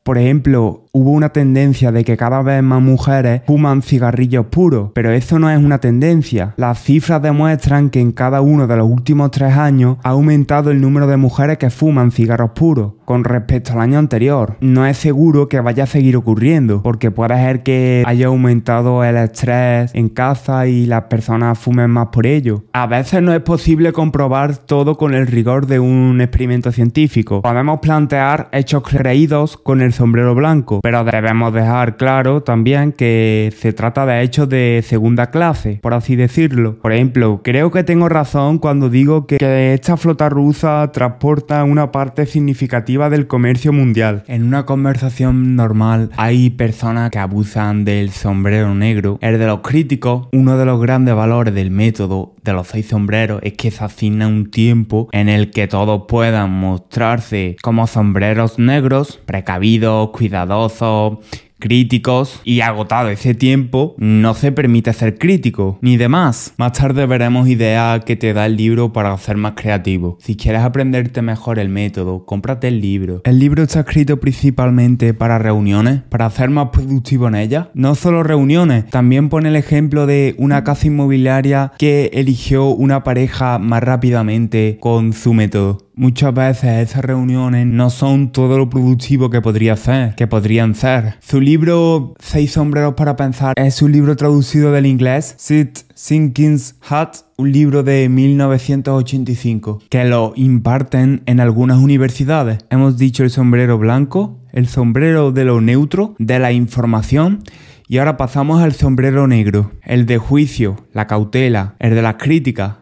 Por 0.03 0.19
ejemplo, 0.19 0.87
hubo 0.91 1.13
una 1.13 1.29
tendencia 1.29 1.93
de 1.93 2.03
que 2.03 2.17
cada 2.17 2.43
vez 2.43 2.61
más 2.61 2.83
mujeres 2.83 3.43
fuman 3.47 3.83
cigarrillos 3.83 4.47
puros, 4.47 4.91
pero 4.95 5.13
eso 5.13 5.39
no 5.39 5.49
es 5.49 5.59
una 5.59 5.79
tendencia. 5.79 6.55
Las 6.57 6.83
cifras 6.83 7.23
demuestran 7.23 7.89
que 7.89 8.01
en 8.01 8.11
cada 8.11 8.41
uno 8.41 8.67
de 8.67 8.77
los 8.77 8.91
últimos 8.91 9.31
tres 9.31 9.57
años 9.57 9.99
ha 10.03 10.11
aumentado 10.11 10.73
el 10.73 10.81
número 10.81 11.07
de 11.07 11.17
mujeres 11.19 11.59
que 11.59 11.71
fuman 11.71 12.11
cigarros 12.11 12.51
puros 12.51 12.95
con 13.13 13.25
respecto 13.25 13.75
al 13.75 13.81
año 13.81 13.99
anterior. 13.99 14.57
No 14.63 14.87
es 14.87 14.97
seguro 14.97 15.47
que 15.47 15.61
vaya 15.61 15.85
a 15.85 15.87
seguir 15.87 16.17
ocurriendo, 16.17 16.83
porque 16.83 17.11
puede 17.11 17.37
ser 17.37 17.63
que 17.63 18.03
haya 18.07 18.29
aumentado 18.29 19.05
el 19.05 19.19
estrés 19.19 19.95
en 19.95 20.09
casa 20.09 20.67
y 20.67 20.87
las 20.87 21.03
personas 21.05 21.59
fumen 21.59 21.91
más 21.91 22.07
por 22.07 22.27
ello. 22.27 22.65
A 22.73 22.87
veces 22.87 23.21
no 23.21 23.35
es 23.35 23.43
posible 23.43 23.93
comprobar 23.93 24.57
todo 24.57 24.97
con 24.97 25.13
el 25.13 25.27
rigor 25.27 25.67
de 25.67 25.79
un 25.79 26.23
experimento 26.23 26.73
científico. 26.73 27.43
Podemos 27.43 27.81
plantear 27.81 28.49
hechos 28.51 28.83
creídos 28.83 29.59
con 29.59 29.83
el 29.83 29.93
sombrero 29.93 30.35
blanco, 30.35 30.81
pero 30.83 31.05
debemos 31.05 31.53
dejar 31.53 31.99
claro 31.99 32.43
también 32.43 32.93
que 32.93 33.53
se 33.59 33.75
trata 33.75 34.07
de 34.07 34.23
hechos 34.23 34.49
de 34.49 34.83
segunda 34.87 35.27
clase, 35.27 35.81
por 35.83 35.93
así 35.93 36.17
decirlo. 36.17 36.79
Por 36.81 36.95
ejemplo, 36.95 37.43
creo 37.45 37.71
que 37.71 37.85
tengo 37.85 38.09
razón 38.09 38.57
cuando 38.57 38.89
digo 38.89 39.27
que, 39.27 39.37
esta 39.75 39.99
flota 39.99 40.31
rusa 40.31 40.91
transporta 40.95 41.63
una 41.65 41.93
parte 41.93 42.25
significativa 42.25 43.02
del 43.11 43.27
comercio 43.27 43.73
mundial. 43.73 44.25
En 44.27 44.45
una 44.45 44.67
conversación 44.67 45.57
normal 45.57 46.11
hay 46.17 46.51
personas 46.51 47.11
que 47.11 47.19
abusan 47.19 47.85
del 47.85 48.11
sombrero 48.11 48.75
negro. 48.75 49.19
El 49.21 49.39
de 49.39 49.47
los 49.47 49.61
críticos, 49.61 50.29
uno 50.33 50.57
de 50.57 50.65
los 50.65 50.81
grandes 50.81 51.15
valores 51.15 51.55
del 51.55 51.71
método 51.71 52.35
de 52.43 52.53
los 52.53 52.69
seis 52.69 52.87
sombreros 52.87 53.41
es 53.43 53.55
que 53.55 53.71
se 53.71 53.85
asigna 53.85 54.27
un 54.27 54.51
tiempo 54.51 55.09
en 55.13 55.29
el 55.29 55.51
que 55.51 55.69
todos 55.69 56.05
puedan 56.09 56.51
mostrarse 56.51 57.57
como 57.63 57.87
sombreros 57.87 58.59
negros, 58.59 59.21
precavidos, 59.25 60.11
cuidadosos, 60.11 61.19
críticos 61.63 62.41
y 62.43 62.61
agotado 62.61 63.09
ese 63.09 63.35
tiempo, 63.35 63.95
no 63.97 64.35
se 64.35 64.51
permite 64.51 64.93
ser 64.93 65.17
crítico, 65.17 65.79
ni 65.81 65.97
demás. 65.97 66.55
Más 66.57 66.73
tarde 66.73 67.07
veremos 67.07 67.49
ideas 67.49 68.05
que 68.05 68.17
te 68.17 68.33
da 68.33 68.47
el 68.47 68.57
libro 68.57 68.93
para 68.93 69.17
ser 69.17 69.37
más 69.37 69.53
creativo. 69.55 70.19
Si 70.21 70.35
quieres 70.35 70.63
aprenderte 70.63 71.23
mejor 71.23 71.61
el 71.61 71.69
método, 71.69 72.27
cómprate 72.27 72.67
el 72.67 72.81
libro. 72.81 73.21
El 73.25 73.39
libro 73.39 73.63
está 73.63 73.81
escrito 73.81 74.19
principalmente 74.19 75.15
para 75.15 75.39
reuniones, 75.39 76.03
para 76.09 76.27
hacer 76.27 76.51
más 76.51 76.71
productivo 76.71 77.29
en 77.29 77.37
ellas. 77.37 77.69
No 77.75 77.95
solo 77.95 78.25
reuniones, 78.25 78.91
también 78.91 79.29
pone 79.29 79.49
el 79.51 79.57
ejemplo 79.57 80.07
de 80.07 80.35
una 80.39 80.65
casa 80.65 80.89
inmobiliaria 80.89 81.73
que 81.79 82.11
eligió 82.13 82.67
una 82.71 83.05
pareja 83.05 83.61
más 83.61 83.85
rápidamente 83.85 84.79
con 84.81 85.13
su 85.13 85.33
método. 85.33 85.92
Muchas 86.03 86.35
veces 86.35 86.89
esas 86.89 87.05
reuniones 87.05 87.65
no 87.65 87.89
son 87.89 88.33
todo 88.33 88.59
lo 88.59 88.69
productivo 88.69 89.31
que 89.31 89.41
podría 89.41 89.77
ser, 89.77 90.17
que 90.17 90.27
podrían 90.27 90.75
ser. 90.75 91.15
Su 91.21 91.41
libro 91.41 92.15
Seis 92.19 92.51
sombreros 92.51 92.95
para 92.95 93.15
pensar 93.15 93.55
es 93.57 93.81
un 93.83 93.93
libro 93.93 94.17
traducido 94.17 94.73
del 94.73 94.87
inglés 94.87 95.37
Sit 95.39 95.79
Sinking's 95.95 96.75
Hat, 96.89 97.19
un 97.37 97.53
libro 97.53 97.85
de 97.85 98.09
1985 98.09 99.79
que 99.89 100.05
lo 100.05 100.33
imparten 100.35 101.23
en 101.27 101.39
algunas 101.39 101.79
universidades. 101.79 102.59
Hemos 102.69 102.99
dicho 102.99 103.23
el 103.23 103.31
sombrero 103.31 103.79
blanco, 103.79 104.41
el 104.51 104.67
sombrero 104.67 105.31
de 105.31 105.45
lo 105.45 105.61
neutro, 105.61 106.17
de 106.19 106.41
la 106.41 106.51
información 106.51 107.45
y 107.87 107.99
ahora 107.99 108.17
pasamos 108.17 108.61
al 108.61 108.73
sombrero 108.73 109.29
negro, 109.29 109.71
el 109.85 110.07
de 110.07 110.19
juicio, 110.19 110.79
la 110.93 111.07
cautela, 111.07 111.77
el 111.79 111.95
de 111.95 112.03
las 112.03 112.17
críticas, 112.17 112.82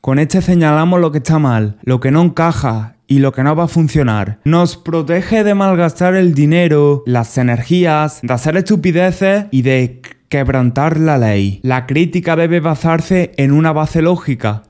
con 0.00 0.18
este 0.18 0.40
señalamos 0.40 1.00
lo 1.00 1.12
que 1.12 1.18
está 1.18 1.38
mal, 1.38 1.76
lo 1.82 2.00
que 2.00 2.10
no 2.10 2.22
encaja 2.22 2.96
y 3.06 3.18
lo 3.18 3.32
que 3.32 3.42
no 3.42 3.54
va 3.54 3.64
a 3.64 3.68
funcionar. 3.68 4.38
Nos 4.44 4.76
protege 4.76 5.44
de 5.44 5.54
malgastar 5.54 6.14
el 6.14 6.32
dinero, 6.32 7.02
las 7.06 7.36
energías, 7.36 8.20
de 8.22 8.32
hacer 8.32 8.56
estupideces 8.56 9.46
y 9.50 9.62
de 9.62 10.00
quebrantar 10.28 10.98
la 10.98 11.18
ley. 11.18 11.60
La 11.62 11.86
crítica 11.86 12.36
debe 12.36 12.60
basarse 12.60 13.32
en 13.36 13.52
una 13.52 13.72
base 13.72 14.00
lógica. 14.00 14.62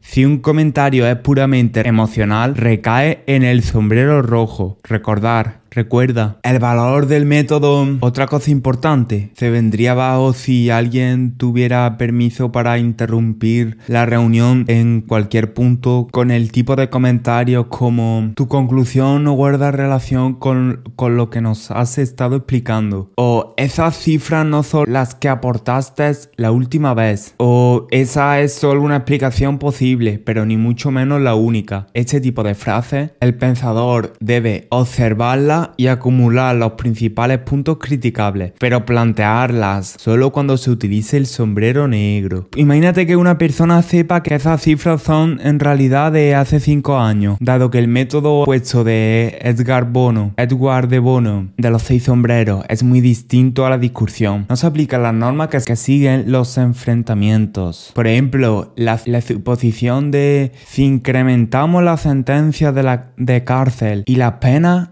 Si 0.00 0.24
un 0.24 0.38
comentario 0.38 1.06
es 1.08 1.16
puramente 1.16 1.86
emocional, 1.86 2.54
recae 2.54 3.24
en 3.26 3.42
el 3.42 3.64
sombrero 3.64 4.22
rojo. 4.22 4.78
Recordar, 4.84 5.62
Recuerda, 5.70 6.38
el 6.42 6.58
valor 6.58 7.06
del 7.06 7.26
método, 7.26 7.86
otra 8.00 8.26
cosa 8.26 8.50
importante, 8.50 9.30
se 9.36 9.50
vendría 9.50 9.92
abajo 9.92 10.32
si 10.32 10.70
alguien 10.70 11.36
tuviera 11.36 11.98
permiso 11.98 12.52
para 12.52 12.78
interrumpir 12.78 13.78
la 13.86 14.06
reunión 14.06 14.64
en 14.68 15.02
cualquier 15.02 15.52
punto 15.52 16.08
con 16.10 16.30
el 16.30 16.52
tipo 16.52 16.76
de 16.76 16.88
comentarios 16.88 17.66
como 17.66 18.32
tu 18.34 18.48
conclusión 18.48 19.24
no 19.24 19.32
guarda 19.32 19.70
relación 19.70 20.34
con, 20.34 20.82
con 20.96 21.16
lo 21.16 21.30
que 21.30 21.40
nos 21.40 21.70
has 21.70 21.98
estado 21.98 22.36
explicando. 22.36 23.10
O 23.16 23.54
esas 23.56 23.96
cifras 23.98 24.46
no 24.46 24.62
son 24.62 24.92
las 24.92 25.14
que 25.14 25.28
aportaste 25.28 25.96
la 26.36 26.50
última 26.50 26.94
vez. 26.94 27.34
O 27.38 27.86
esa 27.90 28.40
es 28.40 28.52
solo 28.52 28.82
una 28.82 28.96
explicación 28.96 29.58
posible, 29.58 30.18
pero 30.18 30.44
ni 30.44 30.56
mucho 30.56 30.90
menos 30.90 31.20
la 31.20 31.34
única. 31.34 31.86
Este 31.94 32.20
tipo 32.20 32.42
de 32.42 32.54
frases, 32.54 33.10
el 33.20 33.34
pensador 33.34 34.12
debe 34.20 34.66
observarla 34.70 35.55
y 35.76 35.86
acumular 35.88 36.56
los 36.56 36.72
principales 36.72 37.38
puntos 37.38 37.78
criticables, 37.78 38.52
pero 38.58 38.84
plantearlas 38.84 39.96
solo 39.98 40.32
cuando 40.32 40.56
se 40.56 40.70
utilice 40.70 41.16
el 41.16 41.26
sombrero 41.26 41.88
negro. 41.88 42.48
Imagínate 42.56 43.06
que 43.06 43.16
una 43.16 43.38
persona 43.38 43.82
sepa 43.82 44.22
que 44.22 44.34
esas 44.34 44.62
cifras 44.62 45.02
son 45.02 45.40
en 45.42 45.60
realidad 45.60 46.12
de 46.12 46.34
hace 46.34 46.60
5 46.60 46.98
años, 46.98 47.36
dado 47.40 47.70
que 47.70 47.78
el 47.78 47.88
método 47.88 48.44
puesto 48.44 48.84
de 48.84 49.38
Edgar 49.40 49.90
Bono, 49.90 50.32
Edward 50.36 50.88
de 50.88 50.98
Bono, 50.98 51.48
de 51.56 51.70
los 51.70 51.82
seis 51.82 52.04
sombreros, 52.04 52.64
es 52.68 52.82
muy 52.82 53.00
distinto 53.00 53.66
a 53.66 53.70
la 53.70 53.78
discusión. 53.78 54.46
No 54.48 54.56
se 54.56 54.66
aplican 54.66 55.02
las 55.02 55.14
normas 55.14 55.48
que, 55.48 55.76
siguen 55.76 56.32
los 56.32 56.56
enfrentamientos. 56.58 57.92
Por 57.94 58.06
ejemplo, 58.06 58.72
la, 58.76 58.98
suposición 58.98 60.10
de 60.10 60.52
si 60.66 60.84
incrementamos 60.84 61.82
la 61.82 61.96
sentencia 61.96 62.72
de, 62.72 62.82
la, 62.82 63.10
de 63.16 63.44
cárcel 63.44 64.04
y 64.06 64.16
las 64.16 64.34
penas, 64.34 64.90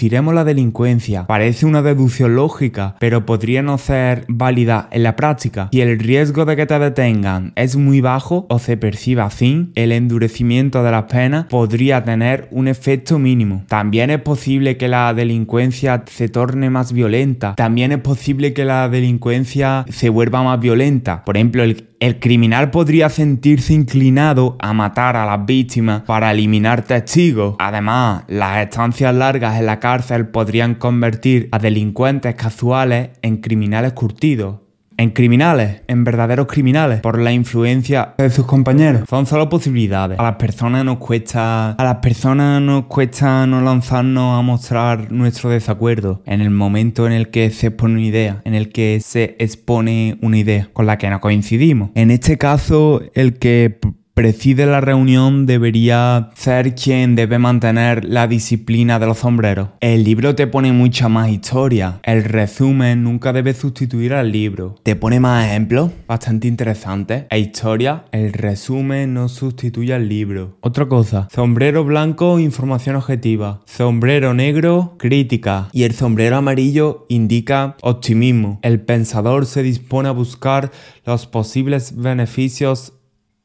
reduciremos 0.00 0.32
la 0.32 0.44
delincuencia. 0.44 1.26
Parece 1.26 1.66
una 1.66 1.82
deducción 1.82 2.34
lógica, 2.34 2.96
pero 3.00 3.26
podría 3.26 3.60
no 3.60 3.76
ser 3.76 4.24
válida 4.28 4.88
en 4.92 5.02
la 5.02 5.14
práctica. 5.14 5.68
Si 5.72 5.82
el 5.82 5.98
riesgo 5.98 6.46
de 6.46 6.56
que 6.56 6.64
te 6.64 6.78
detengan 6.78 7.52
es 7.54 7.76
muy 7.76 8.00
bajo 8.00 8.46
o 8.48 8.58
se 8.58 8.78
percibe 8.78 9.20
así, 9.20 9.70
el 9.74 9.92
endurecimiento 9.92 10.82
de 10.82 10.90
las 10.90 11.04
penas 11.04 11.46
podría 11.50 12.02
tener 12.02 12.48
un 12.50 12.66
efecto 12.66 13.18
mínimo. 13.18 13.64
También 13.68 14.08
es 14.08 14.22
posible 14.22 14.78
que 14.78 14.88
la 14.88 15.12
delincuencia 15.12 16.02
se 16.06 16.30
torne 16.30 16.70
más 16.70 16.94
violenta. 16.94 17.54
También 17.56 17.92
es 17.92 17.98
posible 17.98 18.54
que 18.54 18.64
la 18.64 18.88
delincuencia 18.88 19.84
se 19.90 20.08
vuelva 20.08 20.42
más 20.42 20.60
violenta. 20.60 21.26
Por 21.26 21.36
ejemplo, 21.36 21.62
el, 21.62 21.89
el 22.00 22.18
criminal 22.18 22.70
podría 22.70 23.10
sentirse 23.10 23.74
inclinado 23.74 24.56
a 24.58 24.72
matar 24.72 25.16
a 25.16 25.26
las 25.26 25.44
víctimas 25.44 26.02
para 26.02 26.30
eliminar 26.30 26.82
testigos. 26.82 27.56
Además, 27.58 28.24
las 28.26 28.64
estancias 28.64 29.14
largas 29.14 29.60
en 29.60 29.66
la 29.66 29.80
cárcel 29.80 30.28
podrían 30.28 30.74
convertir 30.74 31.48
a 31.52 31.58
delincuentes 31.58 32.34
casuales 32.36 33.10
en 33.20 33.36
criminales 33.36 33.92
curtidos 33.92 34.69
en 35.00 35.10
criminales, 35.10 35.80
en 35.88 36.04
verdaderos 36.04 36.46
criminales, 36.46 37.00
por 37.00 37.18
la 37.18 37.32
influencia 37.32 38.14
de 38.18 38.28
sus 38.28 38.44
compañeros. 38.44 39.04
Son 39.08 39.24
solo 39.24 39.48
posibilidades. 39.48 40.18
A 40.18 40.22
las 40.22 40.36
personas 40.36 40.84
nos 40.84 40.98
cuesta, 40.98 41.70
a 41.70 41.84
las 41.84 41.96
personas 41.96 42.60
nos 42.60 42.84
cuesta 42.84 43.46
no 43.46 43.62
lanzarnos 43.62 44.38
a 44.38 44.42
mostrar 44.42 45.10
nuestro 45.10 45.48
desacuerdo 45.48 46.22
en 46.26 46.42
el 46.42 46.50
momento 46.50 47.06
en 47.06 47.12
el 47.12 47.30
que 47.30 47.50
se 47.50 47.68
expone 47.68 47.94
una 47.94 48.02
idea, 48.02 48.42
en 48.44 48.54
el 48.54 48.72
que 48.72 49.00
se 49.02 49.36
expone 49.38 50.18
una 50.20 50.36
idea 50.36 50.68
con 50.74 50.84
la 50.84 50.98
que 50.98 51.08
no 51.08 51.18
coincidimos. 51.20 51.90
En 51.94 52.10
este 52.10 52.36
caso, 52.36 53.00
el 53.14 53.38
que 53.38 53.78
preside 54.20 54.66
la 54.66 54.82
reunión 54.82 55.46
debería 55.46 56.28
ser 56.34 56.74
quien 56.74 57.16
debe 57.16 57.38
mantener 57.38 58.04
la 58.04 58.28
disciplina 58.28 58.98
de 58.98 59.06
los 59.06 59.20
sombreros. 59.20 59.70
El 59.80 60.04
libro 60.04 60.34
te 60.34 60.46
pone 60.46 60.72
mucha 60.72 61.08
más 61.08 61.30
historia. 61.30 62.00
El 62.02 62.24
resumen 62.24 63.02
nunca 63.02 63.32
debe 63.32 63.54
sustituir 63.54 64.12
al 64.12 64.30
libro. 64.30 64.74
Te 64.82 64.94
pone 64.94 65.20
más 65.20 65.46
ejemplos 65.46 65.90
bastante 66.06 66.48
interesantes. 66.48 67.24
E 67.30 67.38
historia, 67.38 68.04
el 68.12 68.34
resumen 68.34 69.14
no 69.14 69.30
sustituye 69.30 69.94
al 69.94 70.06
libro. 70.06 70.58
Otra 70.60 70.86
cosa, 70.86 71.26
sombrero 71.32 71.82
blanco, 71.84 72.38
información 72.38 72.96
objetiva. 72.96 73.62
Sombrero 73.64 74.34
negro, 74.34 74.96
crítica. 74.98 75.70
Y 75.72 75.84
el 75.84 75.94
sombrero 75.94 76.36
amarillo 76.36 77.06
indica 77.08 77.78
optimismo. 77.80 78.58
El 78.60 78.82
pensador 78.82 79.46
se 79.46 79.62
dispone 79.62 80.10
a 80.10 80.12
buscar 80.12 80.72
los 81.06 81.26
posibles 81.26 81.96
beneficios 81.96 82.92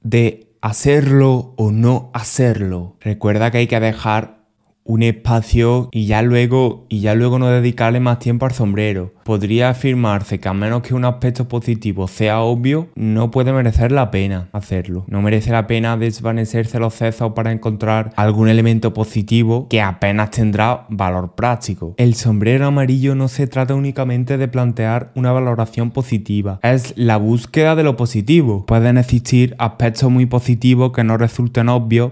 de 0.02 0.45
hacerlo 0.66 1.54
o 1.58 1.72
no 1.72 2.10
hacerlo. 2.16 2.98
Recuerda 3.00 3.52
que 3.52 3.60
hay 3.60 3.68
que 3.68 3.80
dejar 3.80 4.35
un 4.86 5.02
espacio 5.02 5.90
y 5.92 6.06
ya 6.06 6.22
luego 6.22 6.86
y 6.90 7.02
ya 7.02 7.16
luego 7.16 7.40
no 7.40 7.48
dedicarle 7.48 8.00
más 8.00 8.20
tiempo 8.20 8.46
al 8.46 8.54
sombrero. 8.54 9.14
Podría 9.24 9.70
afirmarse 9.70 10.40
que 10.40 10.48
a 10.48 10.54
menos 10.54 10.84
que 10.84 10.94
un 10.94 11.06
aspecto 11.06 11.48
positivo 11.48 12.08
sea 12.08 12.42
obvio, 12.42 12.90
no 12.94 13.32
puede 13.32 13.52
merecer 13.52 13.92
la 13.92 14.12
pena 14.12 14.50
hacerlo. 14.52 15.04
No 15.08 15.24
merece 15.24 15.52
la 15.52 15.66
pena 15.66 15.98
desvanecerse 15.98 16.80
los 16.80 16.94
sesos 16.94 17.34
para 17.34 17.52
encontrar 17.52 18.14
algún 18.16 18.48
elemento 18.48 18.94
positivo 18.94 19.68
que 19.68 19.82
apenas 19.82 20.30
tendrá 20.30 20.86
valor 20.90 21.34
práctico. 21.34 21.96
El 21.98 22.14
sombrero 22.14 22.68
amarillo 22.68 23.16
no 23.16 23.28
se 23.28 23.48
trata 23.48 23.74
únicamente 23.74 24.38
de 24.38 24.48
plantear 24.48 25.12
una 25.16 25.32
valoración 25.32 25.90
positiva, 25.90 26.60
es 26.62 26.94
la 26.96 27.18
búsqueda 27.18 27.76
de 27.76 27.84
lo 27.84 27.98
positivo. 27.98 28.68
Pueden 28.68 29.00
existir 29.00 29.56
aspectos 29.58 30.12
muy 30.12 30.28
positivos 30.28 30.92
que 30.92 31.04
no 31.04 31.18
resulten 31.18 31.70
obvios 31.70 32.12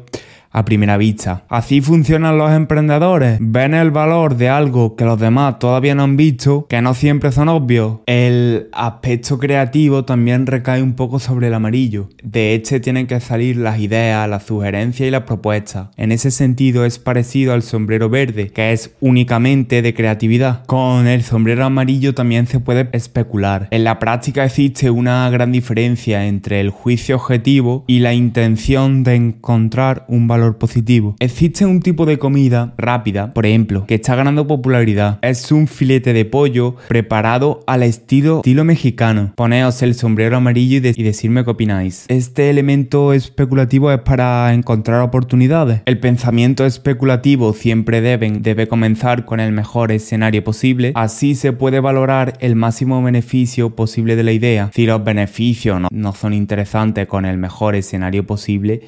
a 0.53 0.63
primera 0.63 0.97
vista. 0.97 1.43
Así 1.49 1.81
funcionan 1.81 2.37
los 2.37 2.51
emprendedores. 2.51 3.39
Ven 3.41 3.73
el 3.73 3.91
valor 3.91 4.37
de 4.37 4.49
algo 4.49 4.95
que 4.95 5.03
los 5.03 5.19
demás 5.19 5.59
todavía 5.59 5.95
no 5.95 6.03
han 6.03 6.15
visto, 6.15 6.67
que 6.69 6.81
no 6.81 6.93
siempre 6.93 7.31
son 7.31 7.49
obvios. 7.49 7.97
El 8.05 8.69
aspecto 8.71 9.39
creativo 9.39 10.05
también 10.05 10.45
recae 10.45 10.81
un 10.81 10.93
poco 10.93 11.19
sobre 11.19 11.47
el 11.47 11.55
amarillo. 11.55 12.09
De 12.23 12.55
este 12.55 12.79
tienen 12.79 13.07
que 13.07 13.19
salir 13.19 13.57
las 13.57 13.79
ideas, 13.79 14.29
las 14.29 14.43
sugerencias 14.43 15.07
y 15.07 15.11
las 15.11 15.23
propuestas. 15.23 15.87
En 15.97 16.11
ese 16.11 16.29
sentido 16.29 16.85
es 16.85 16.99
parecido 16.99 17.53
al 17.53 17.63
sombrero 17.63 18.09
verde, 18.09 18.49
que 18.49 18.71
es 18.71 18.95
únicamente 19.01 19.81
de 19.81 19.93
creatividad. 19.93 20.65
Con 20.65 21.07
el 21.07 21.23
sombrero 21.23 21.65
amarillo 21.65 22.13
también 22.13 22.45
se 22.45 22.59
puede 22.59 22.89
especular. 22.91 23.67
En 23.71 23.83
la 23.83 23.97
práctica 23.97 24.45
existe 24.45 24.91
una 24.91 25.27
gran 25.31 25.51
diferencia 25.51 26.27
entre 26.27 26.61
el 26.61 26.69
juicio 26.69 27.15
objetivo 27.15 27.85
y 27.87 27.99
la 27.99 28.13
intención 28.13 29.03
de 29.03 29.15
encontrar 29.15 30.05
un 30.07 30.27
valor 30.27 30.42
positivo. 30.51 31.15
Existe 31.19 31.65
un 31.65 31.81
tipo 31.81 32.05
de 32.05 32.19
comida 32.19 32.73
rápida, 32.77 33.33
por 33.33 33.45
ejemplo, 33.45 33.85
que 33.87 33.95
está 33.95 34.15
ganando 34.15 34.47
popularidad. 34.47 35.19
Es 35.21 35.51
un 35.51 35.67
filete 35.67 36.13
de 36.13 36.25
pollo 36.25 36.75
preparado 36.87 37.61
al 37.67 37.83
estilo, 37.83 38.37
estilo 38.37 38.63
mexicano. 38.63 39.33
Poneos 39.35 39.81
el 39.81 39.95
sombrero 39.95 40.37
amarillo 40.37 40.77
y, 40.77 40.99
y 40.99 41.03
decirme 41.03 41.43
qué 41.43 41.51
opináis. 41.51 42.05
Este 42.07 42.49
elemento 42.49 43.13
especulativo 43.13 43.91
es 43.91 43.99
para 43.99 44.53
encontrar 44.53 45.01
oportunidades. 45.01 45.81
El 45.85 45.99
pensamiento 45.99 46.65
especulativo 46.65 47.53
siempre 47.53 48.01
deben, 48.01 48.41
debe 48.41 48.67
comenzar 48.67 49.25
con 49.25 49.39
el 49.39 49.51
mejor 49.51 49.91
escenario 49.91 50.43
posible. 50.43 50.91
Así 50.95 51.35
se 51.35 51.53
puede 51.53 51.79
valorar 51.79 52.33
el 52.39 52.55
máximo 52.55 53.01
beneficio 53.01 53.75
posible 53.75 54.15
de 54.15 54.23
la 54.23 54.31
idea. 54.31 54.71
Si 54.73 54.85
los 54.85 55.03
beneficios 55.03 55.79
no, 55.79 55.87
no 55.91 56.13
son 56.13 56.33
interesantes 56.33 57.07
con 57.07 57.25
el 57.25 57.37
mejor 57.37 57.75
escenario 57.75 58.25
posible, 58.25 58.81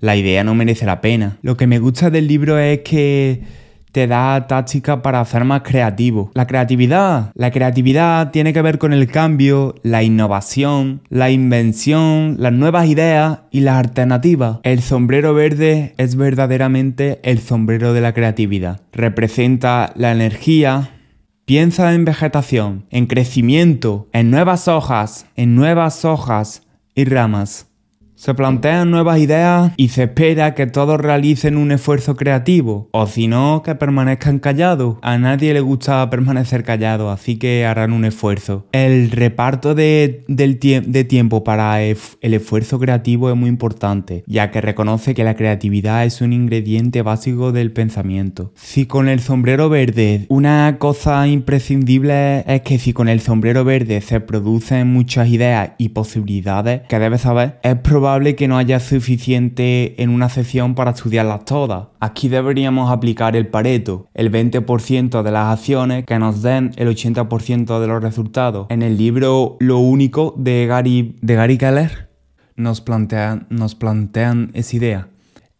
la 0.00 0.16
idea 0.16 0.44
no 0.44 0.54
merece 0.54 0.86
la 0.86 1.00
pena. 1.00 1.38
Lo 1.42 1.56
que 1.56 1.66
me 1.66 1.78
gusta 1.78 2.10
del 2.10 2.26
libro 2.26 2.58
es 2.58 2.80
que 2.80 3.42
te 3.92 4.06
da 4.06 4.46
táctica 4.46 5.02
para 5.02 5.20
hacer 5.20 5.44
más 5.44 5.62
creativo. 5.62 6.30
La 6.34 6.46
creatividad. 6.46 7.32
La 7.34 7.50
creatividad 7.50 8.30
tiene 8.30 8.52
que 8.52 8.62
ver 8.62 8.78
con 8.78 8.92
el 8.92 9.08
cambio, 9.08 9.74
la 9.82 10.02
innovación, 10.02 11.02
la 11.08 11.30
invención, 11.30 12.36
las 12.38 12.52
nuevas 12.52 12.86
ideas 12.86 13.40
y 13.50 13.60
las 13.60 13.78
alternativas. 13.78 14.58
El 14.62 14.80
sombrero 14.80 15.34
verde 15.34 15.94
es 15.96 16.16
verdaderamente 16.16 17.20
el 17.22 17.40
sombrero 17.40 17.92
de 17.92 18.00
la 18.00 18.14
creatividad. 18.14 18.80
Representa 18.92 19.92
la 19.96 20.12
energía. 20.12 20.90
Piensa 21.44 21.94
en 21.94 22.04
vegetación, 22.04 22.86
en 22.90 23.06
crecimiento, 23.06 24.08
en 24.12 24.30
nuevas 24.30 24.68
hojas, 24.68 25.26
en 25.34 25.56
nuevas 25.56 26.04
hojas 26.04 26.62
y 26.94 27.06
ramas. 27.06 27.69
Se 28.20 28.34
plantean 28.34 28.90
nuevas 28.90 29.18
ideas 29.18 29.72
y 29.78 29.88
se 29.88 30.02
espera 30.02 30.54
que 30.54 30.66
todos 30.66 31.00
realicen 31.00 31.56
un 31.56 31.72
esfuerzo 31.72 32.16
creativo, 32.16 32.90
o 32.92 33.06
si 33.06 33.28
no, 33.28 33.62
que 33.64 33.74
permanezcan 33.74 34.40
callados. 34.40 34.98
A 35.00 35.16
nadie 35.16 35.54
le 35.54 35.62
gusta 35.62 36.10
permanecer 36.10 36.62
callado, 36.62 37.10
así 37.10 37.38
que 37.38 37.64
harán 37.64 37.94
un 37.94 38.04
esfuerzo. 38.04 38.66
El 38.72 39.10
reparto 39.10 39.74
de, 39.74 40.22
de 40.28 41.04
tiempo 41.04 41.44
para 41.44 41.82
el 41.82 41.96
esfuerzo 42.20 42.78
creativo 42.78 43.30
es 43.30 43.36
muy 43.36 43.48
importante, 43.48 44.22
ya 44.26 44.50
que 44.50 44.60
reconoce 44.60 45.14
que 45.14 45.24
la 45.24 45.34
creatividad 45.34 46.04
es 46.04 46.20
un 46.20 46.34
ingrediente 46.34 47.00
básico 47.00 47.52
del 47.52 47.72
pensamiento. 47.72 48.52
Si 48.54 48.84
con 48.84 49.08
el 49.08 49.20
sombrero 49.20 49.70
verde, 49.70 50.26
una 50.28 50.76
cosa 50.78 51.26
imprescindible 51.26 52.40
es 52.40 52.60
que 52.60 52.78
si 52.78 52.92
con 52.92 53.08
el 53.08 53.20
sombrero 53.20 53.64
verde 53.64 54.02
se 54.02 54.20
producen 54.20 54.92
muchas 54.92 55.28
ideas 55.28 55.70
y 55.78 55.88
posibilidades 55.88 56.82
que 56.86 56.98
debes 56.98 57.22
saber, 57.22 57.58
es 57.62 57.76
probable 57.76 58.09
que 58.36 58.48
no 58.48 58.58
haya 58.58 58.80
suficiente 58.80 60.02
en 60.02 60.10
una 60.10 60.28
sesión 60.28 60.74
para 60.74 60.90
estudiarlas 60.90 61.44
todas. 61.44 61.88
Aquí 62.00 62.28
deberíamos 62.28 62.90
aplicar 62.90 63.36
el 63.36 63.46
Pareto, 63.46 64.08
el 64.14 64.32
20% 64.32 65.22
de 65.22 65.30
las 65.30 65.58
acciones 65.58 66.04
que 66.04 66.18
nos 66.18 66.42
den 66.42 66.72
el 66.76 66.88
80% 66.88 67.80
de 67.80 67.86
los 67.86 68.02
resultados. 68.02 68.66
En 68.68 68.82
el 68.82 68.98
libro 68.98 69.56
Lo 69.60 69.78
único 69.78 70.34
de 70.36 70.66
Gary, 70.66 71.16
de 71.22 71.34
Gary 71.34 71.56
Keller 71.56 72.10
nos 72.56 72.80
plantean, 72.80 74.50
esa 74.54 74.76
idea. 74.76 75.08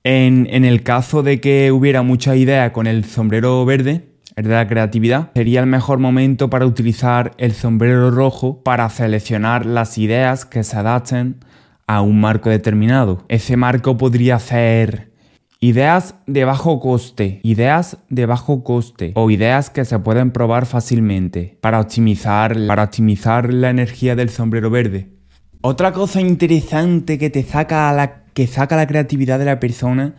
En, 0.03 0.49
en 0.51 0.65
el 0.65 0.83
caso 0.83 1.23
de 1.23 1.41
que 1.41 1.71
hubiera 1.73 2.03
mucha 2.03 2.35
idea 2.35 2.73
con 2.73 2.87
el 2.87 3.05
sombrero 3.05 3.65
verde, 3.65 4.11
el 4.37 4.45
de 4.45 4.51
la 4.51 4.67
creatividad, 4.67 5.31
sería 5.35 5.61
el 5.61 5.67
mejor 5.67 5.99
momento 5.99 6.51
para 6.51 6.67
utilizar 6.67 7.33
el 7.39 7.53
sombrero 7.53 8.11
rojo 8.11 8.63
para 8.63 8.89
seleccionar 8.91 9.67
las 9.67 9.99
ideas 9.99 10.45
que 10.45 10.65
se 10.65 10.77
adapten 10.77 11.37
a 11.91 12.03
un 12.03 12.21
marco 12.21 12.51
determinado. 12.51 13.25
Ese 13.29 13.57
marco 13.57 13.97
podría 13.97 14.39
ser 14.39 15.11
Ideas 15.63 16.15
de 16.27 16.47
bajo 16.47 16.81
coste, 16.81 17.39
ideas 17.43 17.99
de 18.09 18.25
bajo 18.25 18.65
coste 18.65 19.13
o 19.15 19.31
ideas 19.31 19.69
que 19.69 19.85
se 19.85 19.99
pueden 19.99 20.31
probar 20.31 20.65
fácilmente 20.65 21.59
para 21.61 21.81
optimizar, 21.81 22.57
para 22.67 22.85
optimizar 22.85 23.53
la 23.53 23.69
energía 23.69 24.17
del 24.17 24.31
sombrero 24.31 24.71
verde. 24.71 25.09
Otra 25.61 25.93
cosa 25.93 26.23
interesante 26.23 27.19
que 27.19 27.29
te 27.29 27.43
saca 27.43 27.93
la, 27.93 28.23
que 28.33 28.47
saca 28.47 28.75
la 28.75 28.87
creatividad 28.87 29.39
de 29.39 29.45
la 29.45 29.61
persona 29.61 30.15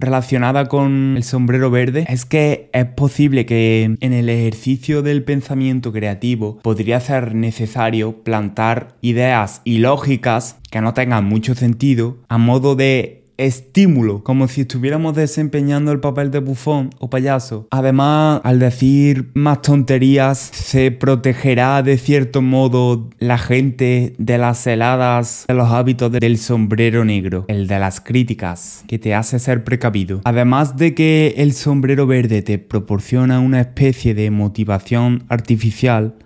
relacionada 0.00 0.66
con 0.66 1.14
el 1.16 1.22
sombrero 1.22 1.70
verde 1.70 2.06
es 2.08 2.24
que 2.24 2.70
es 2.72 2.86
posible 2.86 3.46
que 3.46 3.96
en 4.00 4.12
el 4.12 4.28
ejercicio 4.28 5.02
del 5.02 5.22
pensamiento 5.22 5.92
creativo 5.92 6.58
podría 6.62 6.98
ser 7.00 7.34
necesario 7.34 8.22
plantar 8.24 8.96
ideas 9.02 9.60
ilógicas 9.64 10.58
que 10.70 10.80
no 10.80 10.94
tengan 10.94 11.24
mucho 11.24 11.54
sentido 11.54 12.18
a 12.28 12.38
modo 12.38 12.74
de 12.74 13.19
estímulo, 13.40 14.22
como 14.22 14.48
si 14.48 14.62
estuviéramos 14.62 15.14
desempeñando 15.14 15.92
el 15.92 16.00
papel 16.00 16.30
de 16.30 16.40
bufón 16.40 16.90
o 16.98 17.08
payaso. 17.08 17.66
Además, 17.70 18.40
al 18.44 18.58
decir 18.58 19.30
más 19.34 19.62
tonterías, 19.62 20.38
se 20.38 20.90
protegerá 20.90 21.82
de 21.82 21.96
cierto 21.96 22.42
modo 22.42 23.08
la 23.18 23.38
gente 23.38 24.14
de 24.18 24.38
las 24.38 24.66
heladas, 24.66 25.46
de 25.48 25.54
los 25.54 25.70
hábitos 25.70 26.12
del 26.12 26.38
sombrero 26.38 27.04
negro, 27.04 27.44
el 27.48 27.66
de 27.66 27.78
las 27.78 28.00
críticas, 28.00 28.84
que 28.86 28.98
te 28.98 29.14
hace 29.14 29.38
ser 29.38 29.64
precavido. 29.64 30.20
Además 30.24 30.76
de 30.76 30.94
que 30.94 31.34
el 31.38 31.52
sombrero 31.52 32.06
verde 32.06 32.42
te 32.42 32.58
proporciona 32.58 33.40
una 33.40 33.60
especie 33.60 34.14
de 34.14 34.30
motivación 34.30 35.24
artificial, 35.28 36.16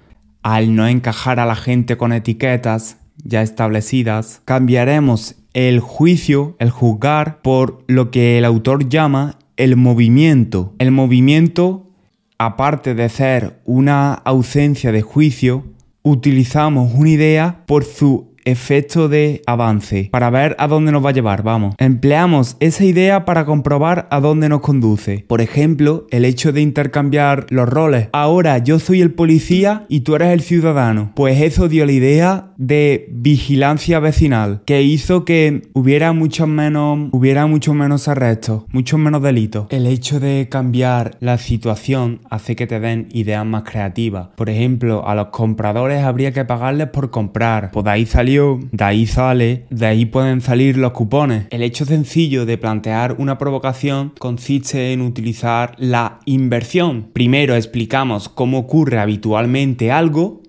al 0.43 0.75
no 0.75 0.87
encajar 0.87 1.41
a 1.41 1.47
la 1.47 1.57
gente 1.57 1.97
con 1.97 2.13
etiquetas 2.13 2.99
ya 3.23 3.43
establecidas, 3.43 4.43
cambiaremos 4.45 5.37
el 5.55 5.81
juicio, 5.81 6.57
el 6.59 6.71
juzgar, 6.71 7.41
por 7.41 7.83
lo 7.87 8.11
que 8.11 8.39
el 8.39 8.45
autor 8.45 8.89
llama 8.89 9.39
el 9.57 9.77
movimiento. 9.77 10.75
El 10.79 10.91
movimiento, 10.91 11.89
aparte 12.39 12.95
de 12.95 13.09
ser 13.09 13.61
una 13.65 14.13
ausencia 14.13 14.93
de 14.93 15.03
juicio, 15.03 15.65
utilizamos 16.03 16.93
una 16.95 17.11
idea 17.11 17.63
por 17.67 17.85
su 17.85 18.34
efecto 18.45 19.09
de 19.09 19.43
avance, 19.47 20.09
para 20.11 20.31
ver 20.31 20.57
a 20.59 20.69
dónde 20.69 20.93
nos 20.93 21.05
va 21.05 21.11
a 21.11 21.15
llevar, 21.15 21.43
vamos. 21.43 21.75
Empleamos 21.79 22.57
esa 22.61 22.85
idea 22.85 23.25
para 23.25 23.45
comprobar 23.45 24.09
a 24.11 24.21
dónde 24.21 24.49
nos 24.49 24.61
conduce. 24.61 25.25
Por 25.27 25.41
ejemplo, 25.41 26.07
el 26.11 26.25
hecho 26.25 26.53
de 26.53 26.61
intercambiar 26.61 27.47
los 27.51 27.69
roles. 27.69 28.09
Ahora 28.13 28.59
yo 28.59 28.79
soy 28.79 29.01
el 29.01 29.13
policía 29.13 29.87
y 29.89 30.01
tú 30.01 30.15
eres 30.15 30.33
el 30.33 30.41
ciudadano. 30.41 31.13
Pues 31.15 31.41
eso 31.41 31.69
dio 31.69 31.87
la 31.87 31.93
idea 31.93 32.53
de 32.57 33.09
vigilancia 33.11 34.01
vecinal, 34.01 34.63
que 34.65 34.83
hizo 34.83 35.25
que 35.25 35.63
hubiera 35.73 36.13
mucho 36.13 36.47
menos, 36.47 37.09
hubiera 37.13 37.47
mucho 37.47 37.75
menos 37.75 38.09
arrestos, 38.09 38.65
mucho 38.71 38.99
menos 38.99 39.23
delitos. 39.23 39.67
El 39.71 39.87
hecho 39.87 40.21
de 40.21 40.49
cambiar 40.51 41.17
la 41.21 41.39
situación 41.39 42.21
hace 42.31 42.57
que 42.57 42.67
te 42.67 42.81
den 42.81 43.09
ideas 43.13 43.45
más 43.45 43.63
creativas. 43.65 44.29
Por 44.37 44.51
ejemplo, 44.51 45.07
a 45.07 45.15
los 45.15 45.29
compradores 45.29 46.05
habría 46.05 46.33
que 46.33 46.45
pagarles 46.45 46.89
por 46.89 47.11
comprar. 47.11 47.71
De 47.73 47.91
ahí 47.91 48.07
de 48.35 48.85
ahí 48.85 49.07
sale, 49.07 49.67
de 49.71 49.87
ahí 49.87 50.07
pueden 50.07 50.41
salir 50.41 50.77
los 50.77 50.93
cupones. 50.93 51.47
El 51.51 51.63
hecho 51.63 51.85
sencillo 51.85 52.47
de 52.47 52.59
plantear 52.59 53.17
una 53.19 53.39
provocación 53.39 54.13
consiste 54.19 54.93
en 54.93 55.03
utilizar 55.03 55.75
la 55.79 56.19
inversión. 56.25 57.11
Primero 57.13 57.55
explicamos 57.55 58.29
cómo 58.29 58.59
ocurre 58.59 58.99
habitualmente 58.99 59.93
algo 59.93 60.43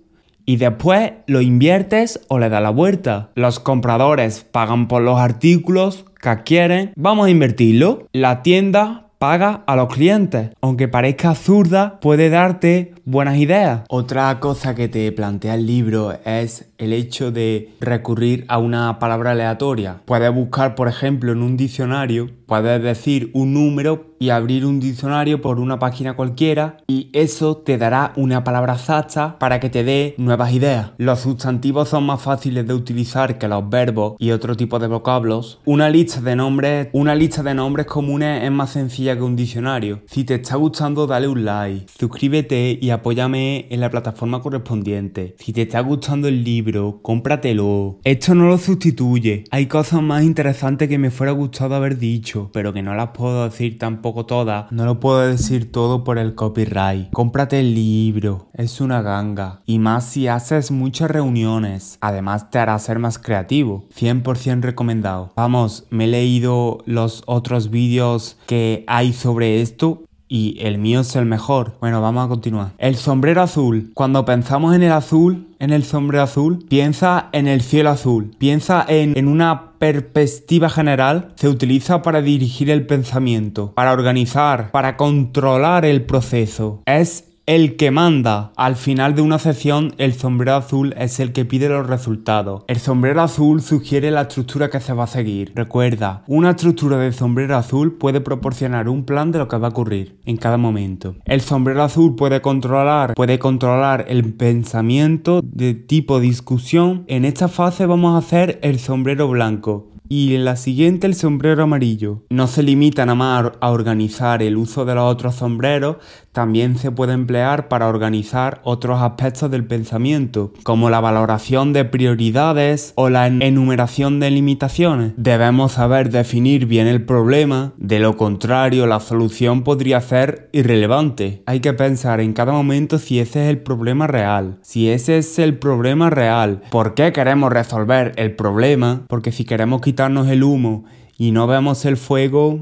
y 0.45 0.57
después 0.57 1.13
lo 1.27 1.41
inviertes 1.41 2.21
o 2.27 2.39
le 2.39 2.49
das 2.49 2.61
la 2.61 2.69
vuelta. 2.69 3.29
Los 3.35 3.59
compradores 3.59 4.45
pagan 4.51 4.87
por 4.87 5.01
los 5.01 5.19
artículos 5.19 6.05
que 6.21 6.29
adquieren, 6.29 6.91
vamos 6.95 7.27
a 7.27 7.29
invertirlo. 7.29 8.07
La 8.13 8.41
tienda 8.41 9.05
paga 9.17 9.63
a 9.65 9.75
los 9.75 9.93
clientes. 9.93 10.51
Aunque 10.61 10.87
parezca 10.87 11.35
zurda, 11.35 11.99
puede 11.99 12.29
darte 12.29 12.93
buenas 13.05 13.37
ideas. 13.37 13.81
Otra 13.89 14.39
cosa 14.39 14.75
que 14.75 14.87
te 14.87 15.11
plantea 15.11 15.55
el 15.55 15.65
libro 15.65 16.13
es 16.25 16.69
el 16.77 16.93
hecho 16.93 17.31
de 17.31 17.73
recurrir 17.79 18.45
a 18.47 18.57
una 18.57 18.99
palabra 18.99 19.31
aleatoria. 19.31 20.01
Puedes 20.05 20.33
buscar, 20.33 20.75
por 20.75 20.87
ejemplo, 20.87 21.31
en 21.31 21.41
un 21.41 21.57
diccionario, 21.57 22.29
puedes 22.45 22.81
decir 22.81 23.31
un 23.33 23.53
número 23.53 24.15
y 24.19 24.29
abrir 24.29 24.65
un 24.65 24.79
diccionario 24.79 25.41
por 25.41 25.59
una 25.59 25.79
página 25.79 26.15
cualquiera 26.15 26.77
y 26.87 27.09
eso 27.13 27.57
te 27.57 27.77
dará 27.77 28.13
una 28.15 28.43
palabra 28.43 28.73
exacta 28.73 29.37
para 29.39 29.59
que 29.59 29.69
te 29.69 29.83
dé 29.83 30.15
nuevas 30.17 30.53
ideas. 30.53 30.91
Los 30.97 31.21
sustantivos 31.21 31.89
son 31.89 32.05
más 32.05 32.21
fáciles 32.21 32.65
de 32.67 32.73
utilizar 32.73 33.37
que 33.37 33.47
los 33.47 33.69
verbos 33.69 34.15
y 34.19 34.31
otro 34.31 34.55
tipo 34.55 34.79
de 34.79 34.87
vocablos. 34.87 35.59
Una 35.65 35.89
lista 35.89 36.21
de 36.21 36.35
nombres, 36.35 36.87
una 36.93 37.15
lista 37.15 37.43
de 37.43 37.53
nombres 37.53 37.87
comunes 37.87 38.43
es 38.43 38.51
más 38.51 38.71
sencilla 38.71 39.15
que 39.15 39.23
un 39.23 39.35
diccionario. 39.35 40.01
Si 40.07 40.23
te 40.23 40.35
está 40.35 40.55
gustando, 40.55 41.07
dale 41.07 41.27
un 41.27 41.43
like, 41.43 41.87
suscríbete 41.99 42.77
y 42.81 42.89
apóyame 42.89 43.67
en 43.69 43.79
la 43.79 43.89
plataforma 43.89 44.41
correspondiente. 44.41 45.35
Si 45.39 45.51
te 45.51 45.63
está 45.63 45.81
gustando 45.81 46.27
el 46.27 46.43
libro 46.43 46.64
cómpratelo. 47.01 47.99
Esto 48.03 48.35
no 48.35 48.47
lo 48.47 48.57
sustituye. 48.57 49.43
Hay 49.51 49.67
cosas 49.67 50.01
más 50.01 50.23
interesantes 50.23 50.89
que 50.89 50.97
me 50.97 51.11
fuera 51.11 51.31
gustado 51.31 51.75
haber 51.75 51.97
dicho, 51.97 52.49
pero 52.53 52.73
que 52.73 52.81
no 52.81 52.95
las 52.95 53.09
puedo 53.09 53.45
decir 53.45 53.77
tampoco 53.77 54.25
todas. 54.25 54.71
No 54.71 54.85
lo 54.85 54.99
puedo 54.99 55.19
decir 55.27 55.71
todo 55.71 56.03
por 56.03 56.17
el 56.17 56.35
copyright. 56.35 57.11
Cómprate 57.11 57.59
el 57.59 57.75
libro. 57.75 58.49
Es 58.53 58.81
una 58.81 59.01
ganga. 59.01 59.61
Y 59.65 59.79
más 59.79 60.05
si 60.05 60.27
haces 60.27 60.71
muchas 60.71 61.11
reuniones. 61.11 61.97
Además 62.01 62.49
te 62.49 62.59
hará 62.59 62.77
ser 62.79 62.99
más 62.99 63.19
creativo. 63.19 63.85
100% 63.95 64.61
recomendado. 64.61 65.31
Vamos, 65.35 65.85
me 65.89 66.05
he 66.05 66.07
leído 66.07 66.79
los 66.85 67.23
otros 67.25 67.69
vídeos 67.69 68.37
que 68.47 68.83
hay 68.87 69.13
sobre 69.13 69.61
esto 69.61 70.04
y 70.27 70.57
el 70.59 70.77
mío 70.77 71.01
es 71.01 71.15
el 71.15 71.25
mejor. 71.25 71.77
Bueno, 71.79 72.01
vamos 72.01 72.25
a 72.25 72.29
continuar. 72.29 72.71
El 72.77 72.95
sombrero 72.95 73.41
azul. 73.41 73.91
Cuando 73.93 74.25
pensamos 74.25 74.75
en 74.75 74.83
el 74.83 74.91
azul, 74.91 75.47
en 75.59 75.71
el 75.71 75.83
sombrero 75.83 76.23
azul, 76.23 76.65
piensa 76.67 77.29
en 77.31 77.47
el 77.47 77.61
cielo 77.61 77.89
azul. 77.89 78.35
Piensa 78.37 78.85
en, 78.87 79.17
en 79.17 79.27
una 79.27 79.73
perspectiva 79.77 80.69
general. 80.69 81.33
Se 81.35 81.49
utiliza 81.49 82.01
para 82.01 82.21
dirigir 82.21 82.69
el 82.69 82.85
pensamiento, 82.85 83.73
para 83.73 83.93
organizar, 83.93 84.71
para 84.71 84.97
controlar 84.97 85.85
el 85.85 86.03
proceso. 86.03 86.81
Es 86.85 87.34
el 87.45 87.75
que 87.75 87.91
manda. 87.91 88.51
Al 88.55 88.75
final 88.75 89.13
de 89.15 89.21
una 89.21 89.39
sesión, 89.39 89.93
el 89.97 90.13
sombrero 90.13 90.55
azul 90.55 90.95
es 90.97 91.19
el 91.19 91.31
que 91.31 91.45
pide 91.45 91.69
los 91.69 91.85
resultados. 91.85 92.63
El 92.67 92.79
sombrero 92.79 93.21
azul 93.21 93.61
sugiere 93.61 94.11
la 94.11 94.23
estructura 94.23 94.69
que 94.69 94.79
se 94.79 94.93
va 94.93 95.03
a 95.03 95.07
seguir. 95.07 95.51
Recuerda, 95.55 96.23
una 96.27 96.51
estructura 96.51 96.97
de 96.97 97.11
sombrero 97.11 97.55
azul 97.55 97.97
puede 97.97 98.21
proporcionar 98.21 98.89
un 98.89 99.05
plan 99.05 99.31
de 99.31 99.39
lo 99.39 99.47
que 99.47 99.57
va 99.57 99.67
a 99.67 99.71
ocurrir 99.71 100.19
en 100.25 100.37
cada 100.37 100.57
momento. 100.57 101.15
El 101.25 101.41
sombrero 101.41 101.83
azul 101.83 102.15
puede 102.15 102.41
controlar, 102.41 103.13
puede 103.13 103.37
controlar 103.37 104.05
el 104.07 104.33
pensamiento 104.33 105.41
de 105.43 105.75
tipo 105.75 106.19
discusión. 106.19 107.03
En 107.07 107.25
esta 107.25 107.47
fase 107.47 107.85
vamos 107.85 108.15
a 108.15 108.25
hacer 108.25 108.59
el 108.63 108.79
sombrero 108.79 109.27
blanco 109.27 109.91
y 110.07 110.35
en 110.35 110.45
la 110.45 110.55
siguiente 110.55 111.07
el 111.07 111.15
sombrero 111.15 111.63
amarillo. 111.63 112.23
No 112.29 112.47
se 112.47 112.63
limita 112.63 113.05
nada 113.05 113.15
más 113.15 113.51
a 113.59 113.71
organizar 113.71 114.41
el 114.43 114.57
uso 114.57 114.85
de 114.85 114.95
los 114.95 115.11
otros 115.11 115.35
sombreros, 115.35 115.97
también 116.35 116.77
se 116.77 116.91
puede 116.91 117.13
emplear 117.13 117.69
para 117.69 117.87
organizar 117.87 118.59
otros 118.63 119.01
aspectos 119.01 119.49
del 119.49 119.65
pensamiento, 119.65 120.51
como 120.63 120.89
la 120.89 120.99
valoración 120.99 121.71
de 121.71 121.85
prioridades 121.85 122.91
o 122.95 123.09
la 123.09 123.25
enumeración 123.25 124.19
de 124.19 124.29
limitaciones. 124.31 125.13
Debemos 125.15 125.71
saber 125.71 126.09
definir 126.09 126.65
bien 126.65 126.87
el 126.87 127.05
problema, 127.05 127.71
de 127.77 127.99
lo 127.99 128.17
contrario 128.17 128.85
la 128.85 128.99
solución 128.99 129.63
podría 129.63 130.01
ser 130.01 130.49
irrelevante. 130.51 131.41
Hay 131.45 131.61
que 131.61 131.71
pensar 131.71 132.19
en 132.19 132.33
cada 132.33 132.51
momento 132.51 132.99
si 132.99 133.19
ese 133.19 133.45
es 133.45 133.49
el 133.49 133.59
problema 133.59 134.05
real. 134.05 134.59
Si 134.61 134.89
ese 134.89 135.19
es 135.19 135.39
el 135.39 135.57
problema 135.57 136.09
real, 136.09 136.61
¿por 136.69 136.95
qué 136.95 137.13
queremos 137.13 137.53
resolver 137.53 138.11
el 138.17 138.35
problema? 138.35 139.03
Porque 139.07 139.31
si 139.31 139.45
queremos 139.45 139.79
quitarnos 139.79 140.27
el 140.27 140.43
humo 140.43 140.83
y 141.17 141.31
no 141.31 141.47
vemos 141.47 141.85
el 141.85 141.95
fuego, 141.95 142.59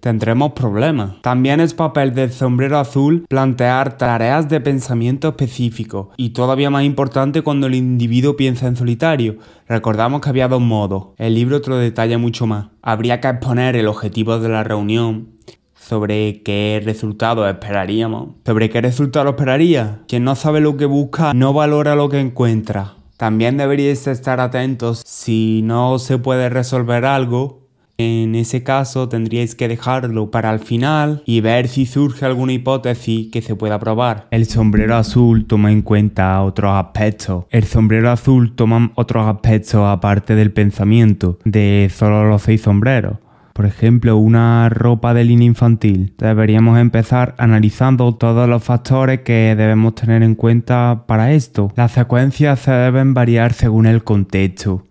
tendremos 0.00 0.52
problemas. 0.52 1.20
También 1.22 1.60
es 1.60 1.74
papel 1.74 2.14
del 2.14 2.32
sombrero 2.32 2.78
azul 2.78 3.26
plantear 3.28 3.96
tareas 3.96 4.48
de 4.48 4.60
pensamiento 4.60 5.28
específico 5.28 6.10
y 6.16 6.30
todavía 6.30 6.70
más 6.70 6.84
importante 6.84 7.42
cuando 7.42 7.66
el 7.66 7.74
individuo 7.74 8.36
piensa 8.36 8.66
en 8.66 8.76
solitario. 8.76 9.36
Recordamos 9.68 10.20
que 10.20 10.30
había 10.30 10.48
dos 10.48 10.60
modos. 10.60 11.08
El 11.16 11.34
libro 11.34 11.58
otro 11.58 11.76
detalla 11.76 12.18
mucho 12.18 12.46
más. 12.46 12.68
Habría 12.82 13.20
que 13.20 13.28
exponer 13.28 13.76
el 13.76 13.86
objetivo 13.86 14.38
de 14.38 14.48
la 14.48 14.64
reunión, 14.64 15.28
sobre 15.74 16.42
qué 16.42 16.80
resultado 16.84 17.48
esperaríamos. 17.48 18.34
¿Sobre 18.46 18.70
qué 18.70 18.80
resultado 18.80 19.30
esperaría? 19.30 20.02
Quien 20.06 20.22
no 20.24 20.36
sabe 20.36 20.60
lo 20.60 20.76
que 20.76 20.84
busca 20.84 21.34
no 21.34 21.52
valora 21.52 21.96
lo 21.96 22.08
que 22.08 22.20
encuentra. 22.20 22.94
También 23.16 23.56
deberíais 23.56 24.06
estar 24.06 24.40
atentos 24.40 25.02
si 25.04 25.62
no 25.64 25.98
se 25.98 26.18
puede 26.18 26.48
resolver 26.48 27.04
algo 27.04 27.59
en 28.00 28.34
ese 28.34 28.62
caso 28.62 29.08
tendríais 29.08 29.54
que 29.54 29.68
dejarlo 29.68 30.30
para 30.30 30.52
el 30.52 30.60
final 30.60 31.22
y 31.26 31.40
ver 31.40 31.68
si 31.68 31.86
surge 31.86 32.24
alguna 32.24 32.52
hipótesis 32.52 33.30
que 33.30 33.42
se 33.42 33.54
pueda 33.54 33.78
probar. 33.78 34.26
El 34.30 34.46
sombrero 34.46 34.96
azul 34.96 35.46
toma 35.46 35.72
en 35.72 35.82
cuenta 35.82 36.42
otros 36.42 36.72
aspectos. 36.72 37.44
El 37.50 37.64
sombrero 37.64 38.10
azul 38.10 38.54
toma 38.54 38.92
otros 38.94 39.26
aspectos 39.26 39.82
aparte 39.84 40.34
del 40.34 40.52
pensamiento 40.52 41.38
de 41.44 41.90
solo 41.94 42.24
los 42.28 42.42
seis 42.42 42.62
sombreros. 42.62 43.18
por 43.52 43.66
ejemplo, 43.66 44.16
una 44.16 44.70
ropa 44.70 45.12
de 45.12 45.22
línea 45.22 45.46
infantil. 45.46 46.14
Deberíamos 46.16 46.78
empezar 46.78 47.34
analizando 47.36 48.14
todos 48.14 48.48
los 48.48 48.64
factores 48.64 49.20
que 49.20 49.54
debemos 49.54 49.94
tener 49.96 50.22
en 50.22 50.34
cuenta 50.34 51.04
para 51.06 51.32
esto. 51.32 51.70
Las 51.76 51.92
secuencias 51.92 52.60
se 52.60 52.70
deben 52.70 53.12
variar 53.12 53.52
según 53.52 53.84
el 53.84 54.02
contexto. 54.02 54.86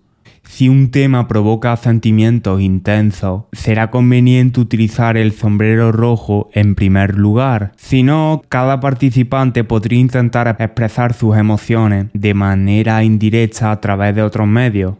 Si 0.49 0.67
un 0.67 0.89
tema 0.89 1.27
provoca 1.27 1.77
sentimientos 1.77 2.59
intensos, 2.59 3.43
será 3.53 3.91
conveniente 3.91 4.59
utilizar 4.59 5.15
el 5.15 5.31
sombrero 5.31 5.91
rojo 5.93 6.49
en 6.53 6.73
primer 6.75 7.15
lugar. 7.15 7.71
Si 7.77 8.01
no, 8.01 8.41
cada 8.49 8.79
participante 8.79 9.63
podría 9.63 9.99
intentar 9.99 10.57
expresar 10.59 11.13
sus 11.13 11.37
emociones 11.37 12.07
de 12.13 12.33
manera 12.33 13.03
indirecta 13.03 13.71
a 13.71 13.79
través 13.79 14.15
de 14.15 14.23
otros 14.23 14.47
medios 14.47 14.95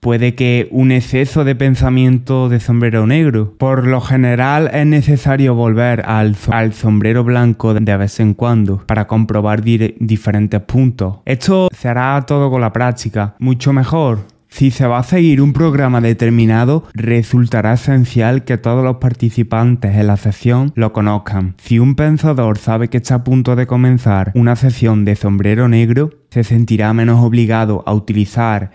puede 0.00 0.36
que 0.36 0.68
un 0.70 0.92
exceso 0.92 1.42
de 1.42 1.56
pensamiento 1.56 2.48
de 2.48 2.60
sombrero 2.60 3.08
negro. 3.08 3.54
Por 3.58 3.88
lo 3.88 4.00
general 4.00 4.70
es 4.72 4.86
necesario 4.86 5.56
volver 5.56 6.04
al, 6.06 6.36
sombrero 6.74 7.24
blanco 7.24 7.74
de 7.74 7.96
vez 7.96 8.20
en 8.20 8.34
cuando 8.34 8.78
para 8.86 9.08
comprobar 9.08 9.62
diferentes 9.62 10.60
puntos. 10.60 11.16
Esto 11.24 11.68
se 11.76 11.88
hará 11.88 12.22
todo 12.24 12.50
con 12.50 12.60
la 12.60 12.72
práctica, 12.72 13.34
mucho 13.40 13.72
mejor. 13.72 14.35
Si 14.56 14.70
se 14.70 14.86
va 14.86 15.00
a 15.00 15.02
seguir 15.02 15.42
un 15.42 15.52
programa 15.52 16.00
determinado, 16.00 16.84
resultará 16.94 17.74
esencial 17.74 18.44
que 18.44 18.56
todos 18.56 18.82
los 18.82 18.96
participantes 18.96 19.94
en 19.94 20.06
la 20.06 20.16
sesión 20.16 20.72
lo 20.74 20.94
conozcan. 20.94 21.56
Si 21.58 21.78
un 21.78 21.94
pensador 21.94 22.56
sabe 22.56 22.88
que 22.88 22.96
está 22.96 23.16
a 23.16 23.22
punto 23.22 23.54
de 23.54 23.66
comenzar 23.66 24.32
una 24.34 24.56
sesión 24.56 25.04
de 25.04 25.14
sombrero 25.14 25.68
negro, 25.68 26.08
se 26.30 26.42
sentirá 26.42 26.94
menos 26.94 27.22
obligado 27.22 27.84
a 27.84 27.92
utilizar 27.92 28.70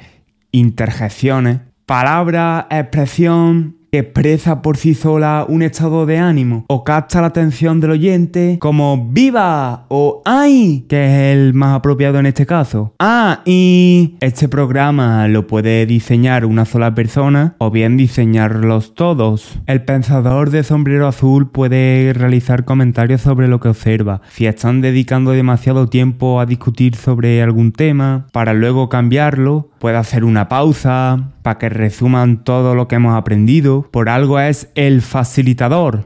interjecciones, 0.52 1.62
palabra, 1.88 2.68
expresión 2.70 3.78
que 3.92 4.00
expresa 4.00 4.62
por 4.62 4.78
sí 4.78 4.94
sola 4.94 5.46
un 5.50 5.64
estado 5.64 6.06
de 6.06 6.18
ánimo 6.18 6.64
o 6.70 6.86
capta 6.86 7.20
la 7.20 7.28
atención 7.28 7.82
del 7.82 7.92
oyente 7.92 8.58
como 8.62 9.10
viva 9.12 9.86
o 9.90 10.22
ay, 10.24 10.86
que 10.88 11.04
es 11.04 11.36
el 11.36 11.54
más 11.54 11.76
apropiado 11.76 12.18
en 12.18 12.26
este 12.26 12.46
caso. 12.46 12.94
Ah, 13.00 13.42
y 13.44 14.16
este 14.22 14.48
programa 14.48 15.28
lo 15.28 15.46
puede 15.46 15.86
diseñar 15.86 16.46
una 16.46 16.64
sola 16.64 16.96
persona 16.96 17.56
o 17.58 17.70
bien 17.70 17.98
diseñarlos 17.98 18.96
todos. 18.96 19.60
El 19.68 19.84
pensador 19.84 20.52
de 20.52 20.64
sombrero 20.64 21.06
azul 21.06 21.50
puede 21.50 22.14
realizar 22.14 22.64
comentarios 22.64 23.20
sobre 23.20 23.50
lo 23.50 23.60
que 23.60 23.68
observa. 23.68 24.22
Si 24.30 24.46
están 24.46 24.80
dedicando 24.80 25.32
demasiado 25.32 25.88
tiempo 25.88 26.40
a 26.40 26.46
discutir 26.46 26.96
sobre 26.96 27.42
algún 27.42 27.74
tema 27.74 28.28
para 28.32 28.54
luego 28.54 28.88
cambiarlo, 28.88 29.70
puede 29.80 29.98
hacer 29.98 30.24
una 30.24 30.48
pausa 30.48 31.32
para 31.42 31.58
que 31.58 31.70
resuman 31.70 32.44
todo 32.44 32.76
lo 32.76 32.88
que 32.88 32.96
hemos 32.96 33.18
aprendido. 33.18 33.81
Por 33.90 34.10
algo 34.10 34.40
es 34.40 34.70
el 34.76 35.02
facilitador, 35.02 36.06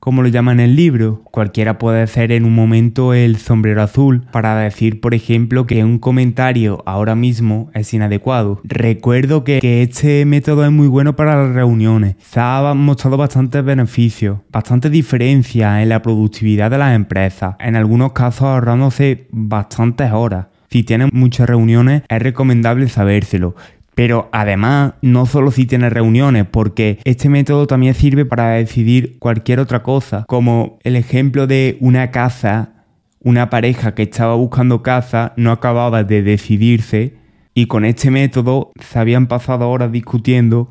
como 0.00 0.22
lo 0.22 0.28
llaman 0.28 0.60
en 0.60 0.70
el 0.70 0.76
libro. 0.76 1.22
Cualquiera 1.30 1.78
puede 1.78 2.02
hacer 2.02 2.30
en 2.30 2.44
un 2.44 2.54
momento 2.54 3.14
el 3.14 3.38
sombrero 3.38 3.82
azul 3.82 4.26
para 4.30 4.54
decir, 4.56 5.00
por 5.00 5.14
ejemplo, 5.14 5.66
que 5.66 5.82
un 5.82 5.98
comentario 5.98 6.82
ahora 6.84 7.14
mismo 7.14 7.70
es 7.72 7.94
inadecuado. 7.94 8.60
Recuerdo 8.64 9.44
que, 9.44 9.60
este 9.82 10.26
método 10.26 10.64
es 10.64 10.70
muy 10.70 10.88
bueno 10.88 11.16
para 11.16 11.42
las 11.42 11.54
reuniones. 11.54 12.16
Se 12.18 12.38
ha 12.38 12.74
mostrado 12.74 13.16
bastantes 13.16 13.64
beneficios, 13.64 14.40
bastante 14.52 14.90
diferencia 14.90 15.82
en 15.82 15.88
la 15.88 16.02
productividad 16.02 16.70
de 16.70 16.78
las 16.78 16.94
empresas, 16.94 17.56
en 17.58 17.74
algunos 17.74 18.12
casos 18.12 18.42
ahorrándose 18.42 19.26
bastantes 19.30 20.12
horas. 20.12 20.48
Si 20.74 20.82
tienes 20.82 21.12
muchas 21.12 21.48
reuniones, 21.48 22.02
es 22.08 22.20
recomendable 22.20 22.88
sabérselo. 22.88 23.54
Pero 23.94 24.28
además, 24.32 24.94
no 25.02 25.26
solo 25.26 25.50
si 25.50 25.66
tienes 25.66 25.92
reuniones, 25.92 26.46
porque 26.50 26.98
este 27.04 27.28
método 27.28 27.66
también 27.66 27.94
sirve 27.94 28.24
para 28.24 28.50
decidir 28.50 29.18
cualquier 29.18 29.60
otra 29.60 29.82
cosa, 29.82 30.24
como 30.28 30.78
el 30.82 30.96
ejemplo 30.96 31.46
de 31.46 31.76
una 31.80 32.10
casa, 32.10 32.84
una 33.20 33.50
pareja 33.50 33.94
que 33.94 34.02
estaba 34.02 34.34
buscando 34.34 34.82
casa, 34.82 35.32
no 35.36 35.52
acababa 35.52 36.04
de 36.04 36.22
decidirse, 36.22 37.14
y 37.54 37.66
con 37.66 37.84
este 37.84 38.10
método 38.10 38.72
se 38.80 38.98
habían 38.98 39.28
pasado 39.28 39.70
horas 39.70 39.92
discutiendo 39.92 40.68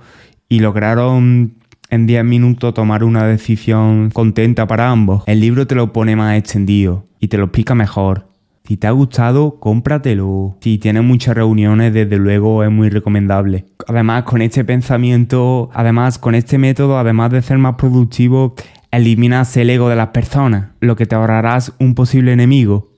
y 0.50 0.60
lograron 0.60 1.54
en 1.90 2.08
10 2.08 2.26
minutos 2.26 2.74
tomar 2.74 3.04
una 3.04 3.26
decisión 3.26 4.10
contenta 4.12 4.68
para 4.68 4.90
ambos. 4.90 5.24
El 5.28 5.40
libro 5.40 5.66
te 5.66 5.76
lo 5.76 5.94
pone 5.94 6.16
más 6.16 6.38
extendido 6.38 7.06
y 7.20 7.30
te 7.30 7.38
lo 7.38 7.46
explica 7.46 7.74
mejor. 7.76 8.33
Si 8.66 8.78
te 8.78 8.88
ha 8.88 8.92
gustado, 8.92 9.60
cómpratelo. 9.60 10.56
Si 10.62 10.78
tienes 10.78 11.04
muchas 11.04 11.36
reuniones, 11.36 11.94
desde 11.94 12.18
luego 12.18 12.64
es 12.64 12.72
muy 12.72 12.90
recomendable. 12.90 13.66
Además, 13.88 14.24
con 14.24 14.42
este 14.42 14.64
pensamiento, 14.64 15.70
además, 15.74 16.18
con 16.18 16.34
este 16.34 16.58
método, 16.58 16.98
además 16.98 17.32
de 17.32 17.42
ser 17.42 17.58
más 17.58 17.76
productivo, 17.76 18.56
eliminas 18.90 19.58
el 19.58 19.70
ego 19.70 19.90
de 19.90 19.98
las 19.98 20.10
personas, 20.10 20.68
lo 20.80 20.96
que 20.96 21.06
te 21.06 21.16
ahorrarás 21.16 21.74
un 21.80 21.94
posible 21.94 22.32
enemigo. 22.32 22.90